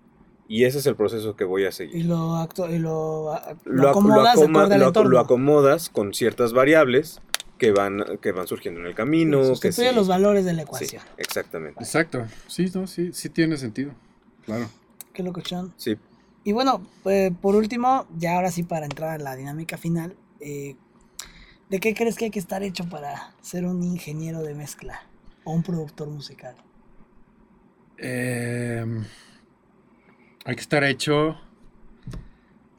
[0.49, 2.07] y ese es el proceso que voy a Y seguir.
[2.07, 3.35] lo, acto, y lo,
[3.65, 7.21] lo Lo, ac- lo acomodas de acoma- lo lo acomodas con ciertas variables
[7.59, 9.41] que van, que van surgiendo en el camino.
[9.41, 11.03] que Sustituye sí- los valores de la sí, ecuación.
[11.19, 11.79] exactamente.
[11.85, 12.25] Exacto.
[12.47, 13.93] Sí, no, sí, sí tiene sentido.
[14.47, 14.67] Claro.
[15.13, 15.75] Qué locochón.
[15.77, 15.97] Sí.
[16.45, 20.77] Y bueno, eh, por último, ya ahora sí para entrar a la dinámica final, eh,
[21.69, 25.03] ¿de qué crees que hay que estar hecho para ser un ingeniero de mezcla
[25.45, 26.57] o un productor musical?
[27.99, 29.05] Em,
[30.47, 31.37] hay que estar hecho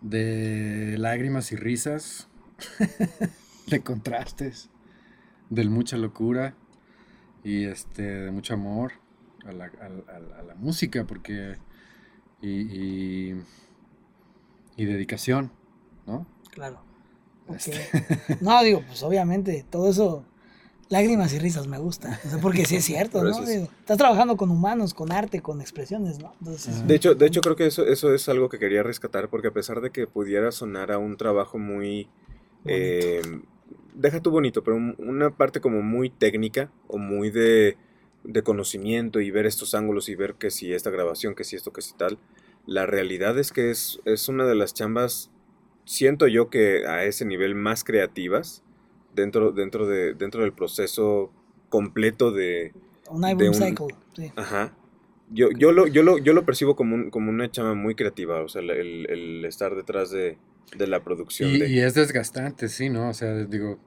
[0.02, 2.28] de lágrimas y risas,
[3.68, 4.70] de contrastes,
[5.50, 6.56] de mucha locura
[7.44, 8.94] y este de mucho amor
[9.46, 11.58] a la, a- a- a la música, porque
[12.42, 13.42] y, y,
[14.76, 15.52] y dedicación,
[16.08, 16.26] ¿no?
[16.52, 16.82] Claro.
[17.48, 17.56] Ok.
[17.56, 18.38] Este.
[18.42, 20.26] No, digo, pues obviamente, todo eso,
[20.90, 22.20] lágrimas y risas me gusta.
[22.26, 23.46] O sea, porque sí es cierto, ¿no?
[23.46, 26.34] Digo, estás trabajando con humanos, con arte, con expresiones, ¿no?
[26.40, 26.86] Entonces.
[26.88, 29.54] De hecho, de hecho creo que eso, eso es algo que quería rescatar, porque a
[29.54, 32.08] pesar de que pudiera sonar a un trabajo muy...
[32.66, 33.22] eh,
[33.94, 37.78] deja tú bonito, pero un- una parte como muy técnica o muy de,
[38.24, 41.72] de conocimiento y ver estos ángulos y ver que si esta grabación, que si esto,
[41.74, 42.18] que si tal.
[42.68, 45.32] La realidad es que es, es una de las chambas,
[45.86, 48.64] siento yo que a ese nivel más creativas
[49.16, 51.32] dentro, dentro, de, dentro del proceso
[51.70, 52.74] completo de,
[53.10, 54.32] un de album un- cycle, sí.
[54.36, 54.74] Ajá.
[55.34, 58.42] Yo, yo, lo, yo, lo, yo lo percibo como, un- como una chama muy creativa,
[58.42, 60.38] o sea, el, el- el estar detrás de,
[60.78, 61.50] de la producción.
[61.50, 63.10] Y, de, y es desgastante, sí, ¿no?
[63.10, 63.80] O sea, digo,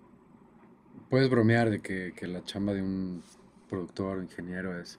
[1.11, 3.23] puedes bromear de que, que la chamba de un
[3.75, 4.99] productor ingeniero es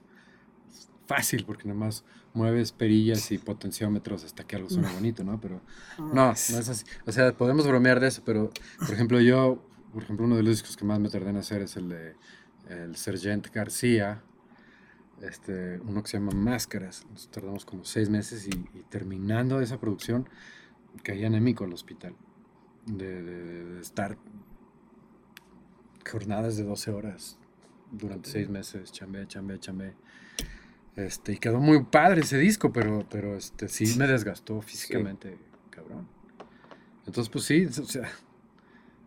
[1.06, 2.04] fácil porque nada más
[2.34, 5.40] mueves perillas y potenciómetros hasta que algo suene bonito, ¿no?
[5.40, 5.60] Pero
[5.98, 6.84] no, no es así.
[7.06, 9.62] O sea, podemos bromear de eso, pero, por ejemplo, yo,
[9.92, 12.14] por ejemplo, uno de los discos que más me tardé en hacer es el de
[12.68, 14.22] el Sergent García,
[15.22, 17.06] este, uno que se llama Máscaras.
[17.10, 20.28] Nos tardamos como seis meses y, y terminando esa producción
[21.02, 22.14] caí anémico al hospital.
[22.86, 24.16] De, de- de estar
[26.10, 27.38] jornadas de 12 horas
[27.90, 29.94] durante seis meses, chambé, chambé, chambé.
[30.96, 35.36] Este, y quedó muy padre ese disco, pero, pero este, sí me desgastó físicamente,
[35.70, 36.08] cabrón.
[37.06, 38.10] Entonces, pues sí, o sea,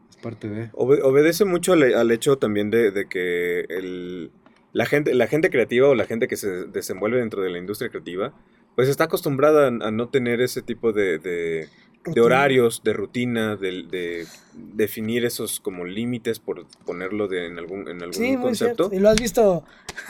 [0.09, 0.69] es parte de...
[0.73, 4.31] Obe- obedece mucho al, al hecho también de, de que el,
[4.71, 7.89] la, gente, la gente creativa o la gente que se desenvuelve dentro de la industria
[7.89, 8.33] creativa,
[8.75, 11.67] pues está acostumbrada a, a no tener ese tipo de, de,
[12.05, 17.87] de horarios, de rutina, de, de definir esos como límites, por ponerlo de, en algún,
[17.87, 18.89] en algún Sí, concepto.
[18.91, 19.63] Y lo has visto.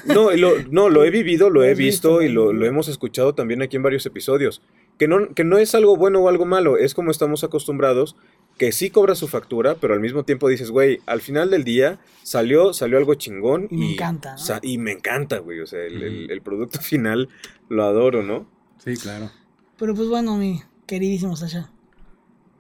[0.05, 2.87] No, lo, no, lo he vivido, lo Lo he visto visto, y lo lo, hemos
[2.87, 4.61] escuchado también aquí en varios episodios.
[4.97, 8.15] Que no, que no es algo bueno o algo malo, es como estamos acostumbrados,
[8.57, 11.99] que sí cobra su factura, pero al mismo tiempo dices, güey, al final del día
[12.23, 13.67] salió, salió algo chingón.
[13.71, 14.59] Y me encanta, ¿no?
[14.61, 17.29] y me encanta, güey, o sea, el, el- el producto final
[17.69, 18.45] lo adoro, ¿no?
[18.83, 19.31] Sí, claro.
[19.77, 21.71] Pero pues bueno, mi queridísimo Sasha.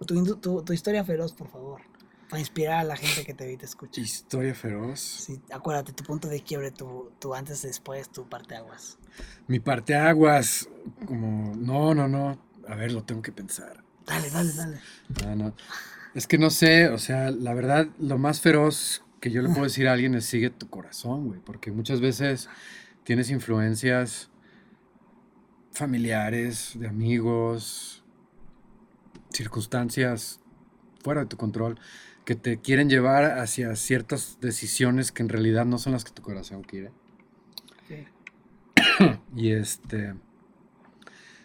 [0.05, 1.81] Tu, tu, tu historia feroz, por favor.
[2.29, 3.99] Para inspirar a la gente que te ve y te escucha.
[3.99, 4.99] Historia feroz.
[4.99, 8.99] Sí, acuérdate, tu punto de quiebre, tu, tu antes después, tu parte aguas.
[9.47, 10.69] Mi parte aguas,
[11.07, 12.39] como, no, no, no.
[12.67, 13.83] A ver, lo tengo que pensar.
[14.05, 14.79] Dale, dale, dale.
[15.23, 15.55] No, no.
[16.13, 19.63] Es que no sé, o sea, la verdad, lo más feroz que yo le puedo
[19.63, 22.47] decir a alguien es sigue tu corazón, güey, porque muchas veces
[23.03, 24.29] tienes influencias
[25.71, 28.03] familiares, de amigos,
[29.31, 30.39] circunstancias
[31.03, 31.79] fuera de tu control
[32.25, 36.21] que te quieren llevar hacia ciertas decisiones que en realidad no son las que tu
[36.21, 36.91] corazón quiere.
[37.87, 38.07] Sí.
[39.35, 40.13] Y este.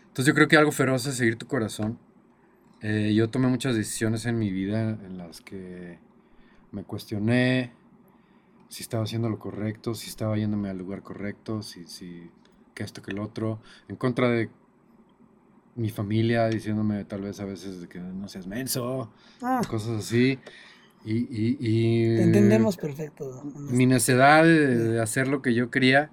[0.08, 1.98] Entonces yo creo que algo feroz es seguir tu corazón.
[2.80, 5.98] Eh, yo tomé muchas decisiones en mi vida en las que
[6.70, 7.72] me cuestioné
[8.68, 12.30] si estaba haciendo lo correcto, si estaba yéndome al lugar correcto, si, si
[12.74, 14.50] que esto que el otro, en contra de
[15.76, 19.10] mi familia diciéndome tal vez a veces de que no seas menso,
[19.42, 20.38] Ah, cosas así.
[21.04, 23.42] Y, y, y, te entendemos perfecto.
[23.54, 26.10] mi necedad de, de hacer lo que yo quería,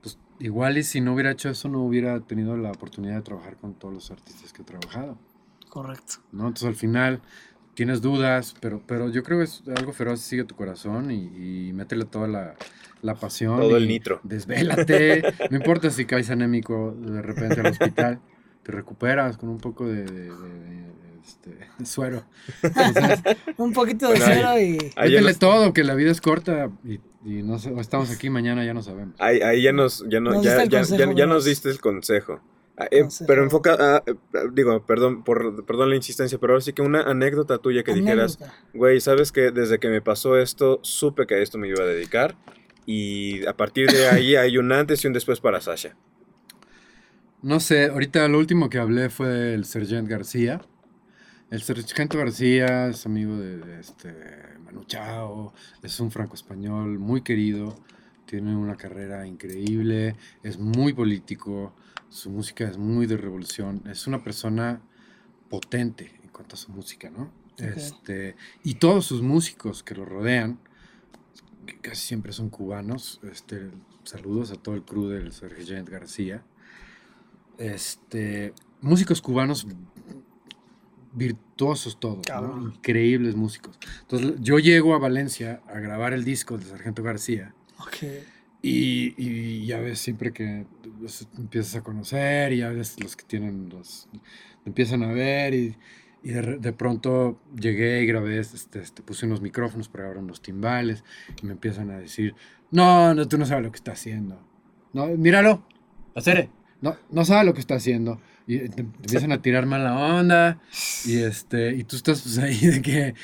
[0.00, 3.56] pues igual y si no hubiera hecho eso no hubiera tenido la oportunidad de trabajar
[3.56, 5.18] con todos los artistas que he trabajado,
[5.68, 6.14] Correcto.
[6.32, 6.44] ¿no?
[6.48, 7.20] Entonces al final
[7.74, 11.72] tienes dudas, pero, pero yo creo que es algo feroz, sigue tu corazón y, y
[11.74, 12.54] métele toda la,
[13.02, 13.58] la pasión.
[13.58, 14.20] Todo el nitro.
[14.22, 18.20] Desvélate, no importa si caes anémico de repente al hospital,
[18.62, 20.92] te recuperas con un poco de, de- de- de,
[21.24, 22.24] este, suero.
[22.62, 23.20] Entonces,
[23.56, 24.92] Un poquito de Bueno, cero y.
[24.96, 26.94] Ahí nos, todo, que la vida es corta y,
[27.24, 29.14] y no sé, estamos aquí mañana, ya no sabemos.
[29.20, 31.44] ahí, ahí ya nos, ya, no- Nos ya, diste el ya- consejo, ya- ya nos
[31.44, 32.40] diste el consejo.
[32.78, 34.14] Ah, eh, pero enfoca, ah, eh,
[34.54, 38.38] digo, perdón por perdón la insistencia, pero ahora sí que una anécdota tuya que dijeras,
[38.72, 41.86] güey, sabes que desde que me pasó esto, supe que a esto me iba a
[41.86, 42.34] dedicar
[42.86, 45.94] y a partir de ahí hay un antes y un después para Sasha.
[47.42, 50.60] No sé, ahorita lo último que hablé fue el Sergent García.
[51.50, 54.14] El Sargento García es amigo de, este
[54.64, 57.74] Manu Chao, es un franco-español muy querido,
[58.26, 60.14] tiene una carrera increíble,
[60.44, 61.74] es muy político,
[62.08, 64.80] su música es muy de revolución, es una persona
[65.50, 67.32] potente en cuanto a su música, ¿no?
[67.58, 70.60] Este, y todos sus músicos que lo rodean,
[71.66, 73.72] que casi siempre son cubanos, este,
[74.04, 76.44] saludos a todo el crew del Sergent García.
[77.58, 79.66] Este, músicos cubanos
[81.12, 82.22] virtuosos todos,
[82.74, 83.78] increíbles músicos.
[84.02, 87.96] Entonces yo llego a Valencia a grabar el disco de Sargento García Ok.
[88.62, 90.66] y, y ya ves siempre que
[91.00, 94.08] los empiezas a conocer y ya ves los que tienen los
[94.64, 95.76] empiezan a ver y,
[96.22, 101.04] y de, pronto llegué y grabé, este, este, puse unos micrófonos para grabar unos timbales
[101.42, 102.34] y me empiezan a decir,
[102.70, 104.40] no, no, tú no sabes lo que está haciendo.
[104.92, 105.66] No, míralo,
[106.14, 106.48] hacer,
[106.82, 108.20] no, no sabe lo que está haciendo.
[108.46, 110.58] Y te, te empiezan a tirar mala onda
[111.06, 113.14] y este y tú estás pues, ahí de que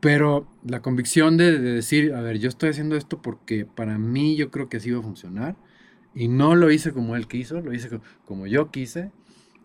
[0.00, 4.36] pero la convicción de, de decir, a ver, yo estoy haciendo esto porque para mí
[4.36, 5.56] yo creo que así va a funcionar.
[6.14, 9.10] Y no lo hice como él quiso, lo hice co- como yo quise.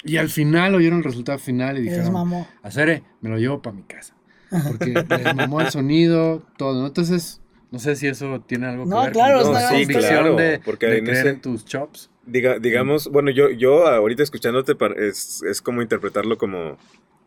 [0.04, 2.16] Y al final oyeron el resultado final y dijeron.
[2.64, 4.16] Acere, me lo llevo para mi casa.
[4.68, 6.82] Porque les mamó el sonido, todo.
[6.82, 6.88] ¿no?
[6.88, 9.82] Entonces, no sé si eso tiene algo que No, ver claro, con está- tu sí,
[9.82, 12.10] convicción claro, de, porque de en creer ese- en tus chops.
[12.30, 16.78] Diga, digamos, bueno, yo, yo ahorita escuchándote es, es como interpretarlo como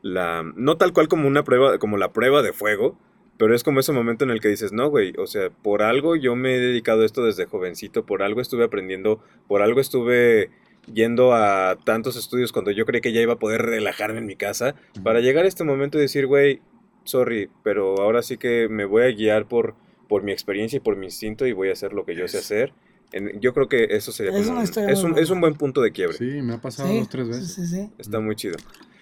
[0.03, 2.96] la, no tal cual como una prueba, como la prueba de fuego,
[3.38, 6.16] pero es como ese momento en el que dices, no, güey, o sea, por algo
[6.16, 10.50] yo me he dedicado a esto desde jovencito, por algo estuve aprendiendo, por algo estuve
[10.92, 14.36] yendo a tantos estudios cuando yo creí que ya iba a poder relajarme en mi
[14.36, 16.61] casa, para llegar a este momento y decir, güey,
[17.05, 19.74] sorry, pero ahora sí que me voy a guiar por,
[20.09, 22.38] por mi experiencia y por mi instinto y voy a hacer lo que yo sé
[22.38, 22.72] hacer.
[23.12, 25.20] En- yo creo que eso sería Es como es, un, buena.
[25.20, 26.16] es un buen punto de quiebre.
[26.16, 27.52] Sí, me ha pasado Sí, dos, tres veces.
[27.52, 27.90] sí, sí.
[27.98, 28.56] Está muy chido.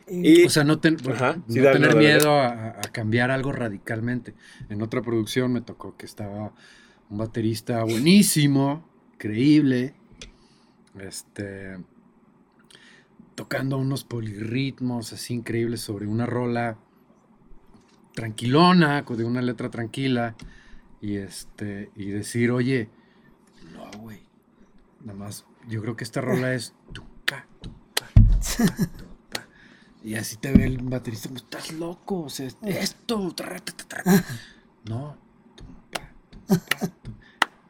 [0.08, 3.30] Y- O sea, no, ten- Ajá, no sí, dale, tener dale, miedo a, a cambiar
[3.30, 4.34] algo radicalmente.
[4.68, 6.52] En otra producción me tocó que estaba
[7.08, 8.88] un baterista buenísimo,
[9.18, 9.94] creíble,
[10.98, 11.78] este,
[13.36, 16.78] tocando unos polirritmos así increíbles sobre una rola
[18.14, 20.34] tranquilona, con- de una letra tranquila,
[21.00, 22.90] y este, y decir, oye,
[25.00, 26.74] nada más, yo creo que esta rola es.
[30.02, 33.76] Y así te ve el baterista, como, estás loco, o sea, es- esto, tra, tra,
[33.76, 34.24] tra, tra".
[34.84, 35.16] no.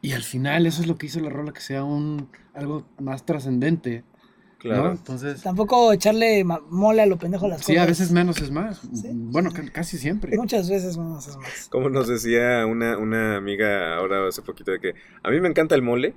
[0.01, 3.25] Y al final eso es lo que hizo la rola, que sea un algo más
[3.25, 4.03] trascendente,
[4.61, 4.83] Claro.
[4.83, 4.91] ¿no?
[4.91, 7.83] Entonces, Tampoco echarle mole a lo pendejo a las sí, cosas.
[7.83, 8.79] a veces menos es más.
[8.93, 9.09] Sí.
[9.11, 10.37] Bueno, ca- casi siempre.
[10.37, 11.67] Muchas veces menos es más.
[11.69, 14.93] Como nos decía una, una amiga ahora hace poquito de que
[15.23, 16.13] a mí me encanta el mole,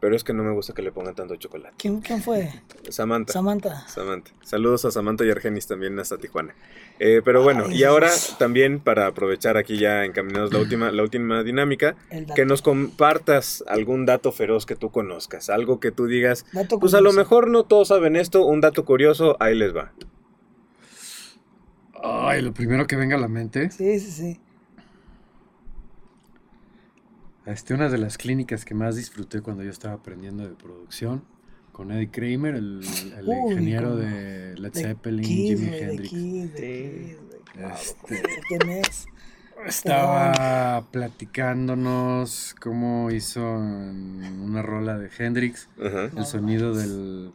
[0.00, 1.74] pero es que no me gusta que le pongan tanto chocolate.
[1.76, 2.50] ¿Quién, quién fue?
[2.88, 3.32] Samantha.
[3.32, 3.88] Samantha.
[3.88, 4.30] Samantha.
[4.42, 6.54] Saludos a Samantha y Argenis también hasta Tijuana.
[7.00, 11.02] Eh, pero bueno, Ay, y ahora también para aprovechar aquí ya encaminados la última, la
[11.02, 11.96] última dinámica,
[12.34, 16.94] que nos compartas algún dato feroz que tú conozcas, algo que tú digas, Dato pues
[16.94, 19.92] a lo mejor no todos saben esto, un dato curioso, ahí les va.
[22.02, 23.70] Ay, lo primero que venga a la mente.
[23.70, 24.40] Sí, sí, sí.
[27.48, 31.24] Este, una de las clínicas que más disfruté cuando yo estaba aprendiendo de producción
[31.72, 32.80] con Eddie Kramer, el,
[33.18, 36.12] el Uy, ingeniero de Led Zeppelin, Kiss, Jimi Hendrix.
[36.12, 37.18] Este-
[38.14, 39.06] ¿de ¿Quién es?
[39.66, 47.32] Estaba platicándonos cómo hizo en una rola de Hendrix el sonido del,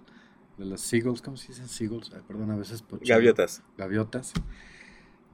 [0.58, 2.12] de los seagulls, ¿cómo se dicen seagulls?
[2.14, 3.62] Ay, perdón, a veces por- Gaviotas.
[3.78, 4.32] gaviotas.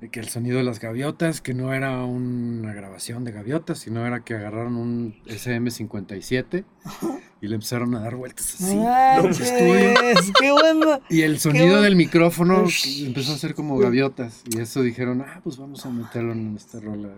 [0.02, 4.06] De que el sonido de las gaviotas, que no era una grabación de gaviotas, sino
[4.06, 6.64] era que agarraron un SM57
[7.42, 8.78] y le empezaron a dar vueltas así.
[8.78, 9.94] Ay, en su estudio.
[10.40, 11.02] qué bueno.
[11.10, 11.82] Y el sonido bueno.
[11.82, 12.66] del micrófono
[13.00, 14.44] empezó a ser como gaviotas.
[14.50, 17.10] Y eso dijeron, ah, pues vamos a meterlo en esta rola.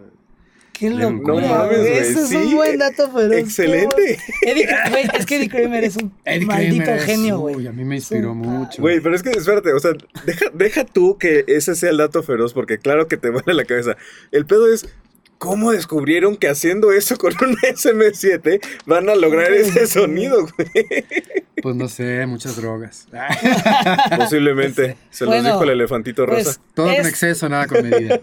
[0.82, 1.48] Qué No locura.
[1.48, 1.90] mames, güey.
[1.92, 3.32] güey, Eso es sí, un buen dato, pero.
[3.34, 4.18] excelente.
[4.42, 7.68] Eddie, güey, es que Eddie Kramer es un Eddie maldito Kramer genio, uy, güey.
[7.68, 8.82] a mí me inspiró mucho.
[8.82, 9.92] Güey, pero es que espérate, o sea,
[10.26, 13.66] deja, deja tú que ese sea el dato feroz, porque claro que te vuela la
[13.66, 13.96] cabeza.
[14.32, 14.88] El pedo es.
[15.42, 20.70] ¿Cómo descubrieron que haciendo eso con un SM7 van a lograr ese sonido, güey?
[21.64, 23.08] Pues no sé, muchas drogas.
[24.18, 24.98] Posiblemente.
[25.10, 26.60] Se los dijo el elefantito Pues, rosa.
[26.76, 28.20] Todo con es- exceso, nada con medida.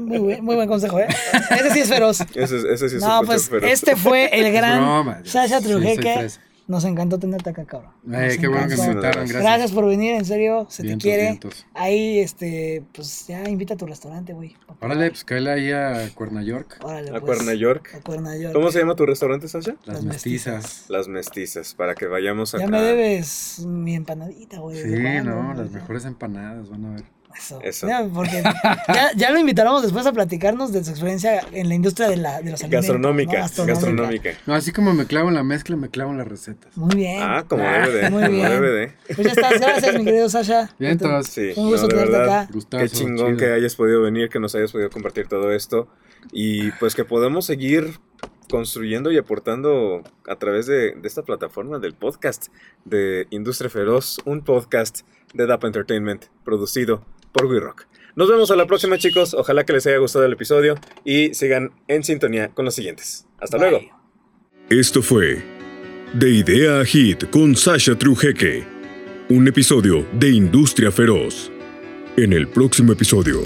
[0.00, 1.08] Muy buen, muy buen consejo, ¿eh?
[1.50, 2.20] Ese sí es feroz.
[2.36, 3.68] Ese, es- ese sí es No, pues feroz.
[3.68, 5.30] este fue el gran broma, ya.
[5.30, 6.28] Sasha Trujeque.
[6.70, 7.90] Nos encantó tenerte acá, cabrón.
[8.12, 9.42] Eh, qué bueno que me invitaron, Gracias.
[9.42, 11.22] Gracias por venir, en serio, se Vientos, te quiere.
[11.24, 11.66] vientos.
[11.74, 14.54] Ahí, este, pues ya invita a tu restaurante, güey.
[14.78, 16.78] Órale, pues cáele ahí a Cuerna York.
[16.84, 17.22] Órale, A pues.
[17.24, 17.90] Cuerna York.
[17.96, 18.54] A Cuerna York.
[18.54, 19.74] ¿Cómo se llama tu restaurante, Sasha?
[19.84, 20.84] Las, Las mestizas.
[20.88, 22.62] Las Mestizas, para que vayamos acá.
[22.62, 24.76] Ya me debes mi empanadita, güey.
[24.76, 27.02] Sí, ¿desde cuándo, no, las mejores empanadas, van a ver.
[27.36, 27.60] Eso.
[27.62, 27.86] Eso.
[27.88, 28.42] Ya, porque
[28.88, 32.40] ya, ya lo invitáramos después a platicarnos de su experiencia en la industria de, la,
[32.42, 32.86] de los alimentos.
[32.86, 33.66] Gastronómica, ¿no?
[33.66, 34.30] gastronómica.
[34.46, 36.76] No, así como me clavo en la mezcla, me clavo en las recetas.
[36.76, 37.22] Muy bien.
[37.22, 38.10] Ah, como debe de.
[38.10, 38.48] Muy como bien.
[38.50, 38.92] debe de.
[39.14, 39.60] Pues ya estás.
[39.60, 40.70] Gracias, mi querido Sasha.
[40.78, 41.54] Bien, entonces.
[41.54, 42.52] Sí, Un gusto no, tenerte verdad, acá.
[42.52, 43.36] Gustazo, Qué chingón chido.
[43.38, 45.88] que hayas podido venir, que nos hayas podido compartir todo esto
[46.32, 47.98] y pues que podamos seguir
[48.50, 52.48] construyendo y aportando a través de, de esta plataforma del podcast
[52.84, 55.00] de Industria Feroz, un podcast
[55.34, 57.86] de DAP Entertainment producido por We Rock.
[58.16, 60.74] Nos vemos a la próxima chicos, ojalá que les haya gustado el episodio
[61.04, 63.26] y sigan en sintonía con los siguientes.
[63.38, 63.70] Hasta Bye.
[63.70, 63.86] luego.
[64.68, 65.42] Esto fue
[66.12, 68.64] De Idea a Hit con Sasha Trujeque,
[69.28, 71.50] un episodio de Industria Feroz.
[72.16, 73.42] En el próximo episodio.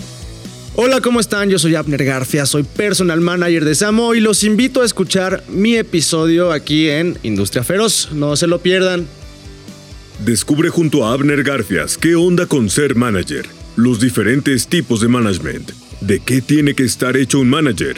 [0.76, 1.50] Hola, ¿cómo están?
[1.50, 5.76] Yo soy Abner García, soy personal manager de Samo y los invito a escuchar mi
[5.76, 8.08] episodio aquí en Industria Feroz.
[8.12, 9.06] No se lo pierdan.
[10.24, 15.70] Descubre junto a Abner Garfias qué onda con ser manager, los diferentes tipos de management,
[16.00, 17.96] de qué tiene que estar hecho un manager.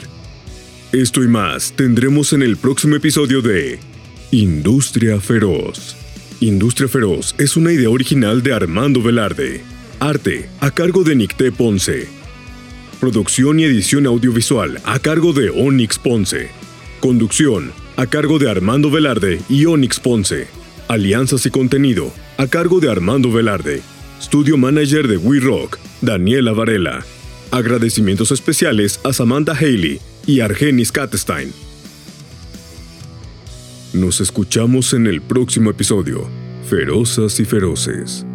[0.92, 3.78] Esto y más tendremos en el próximo episodio de
[4.30, 5.96] Industria Feroz.
[6.40, 9.62] Industria Feroz es una idea original de Armando Velarde.
[10.00, 12.08] Arte a cargo de Nicté Ponce.
[13.00, 16.48] Producción y edición audiovisual a cargo de Onyx Ponce.
[17.00, 20.46] Conducción a cargo de Armando Velarde y Onyx Ponce.
[20.88, 23.82] Alianzas y contenido a cargo de Armando Velarde.
[24.20, 27.04] Studio Manager de We Rock, Daniela Varela.
[27.50, 31.52] Agradecimientos especiales a Samantha Haley y Argenis Katestein.
[33.92, 36.28] Nos escuchamos en el próximo episodio.
[36.68, 38.26] Ferozas y feroces.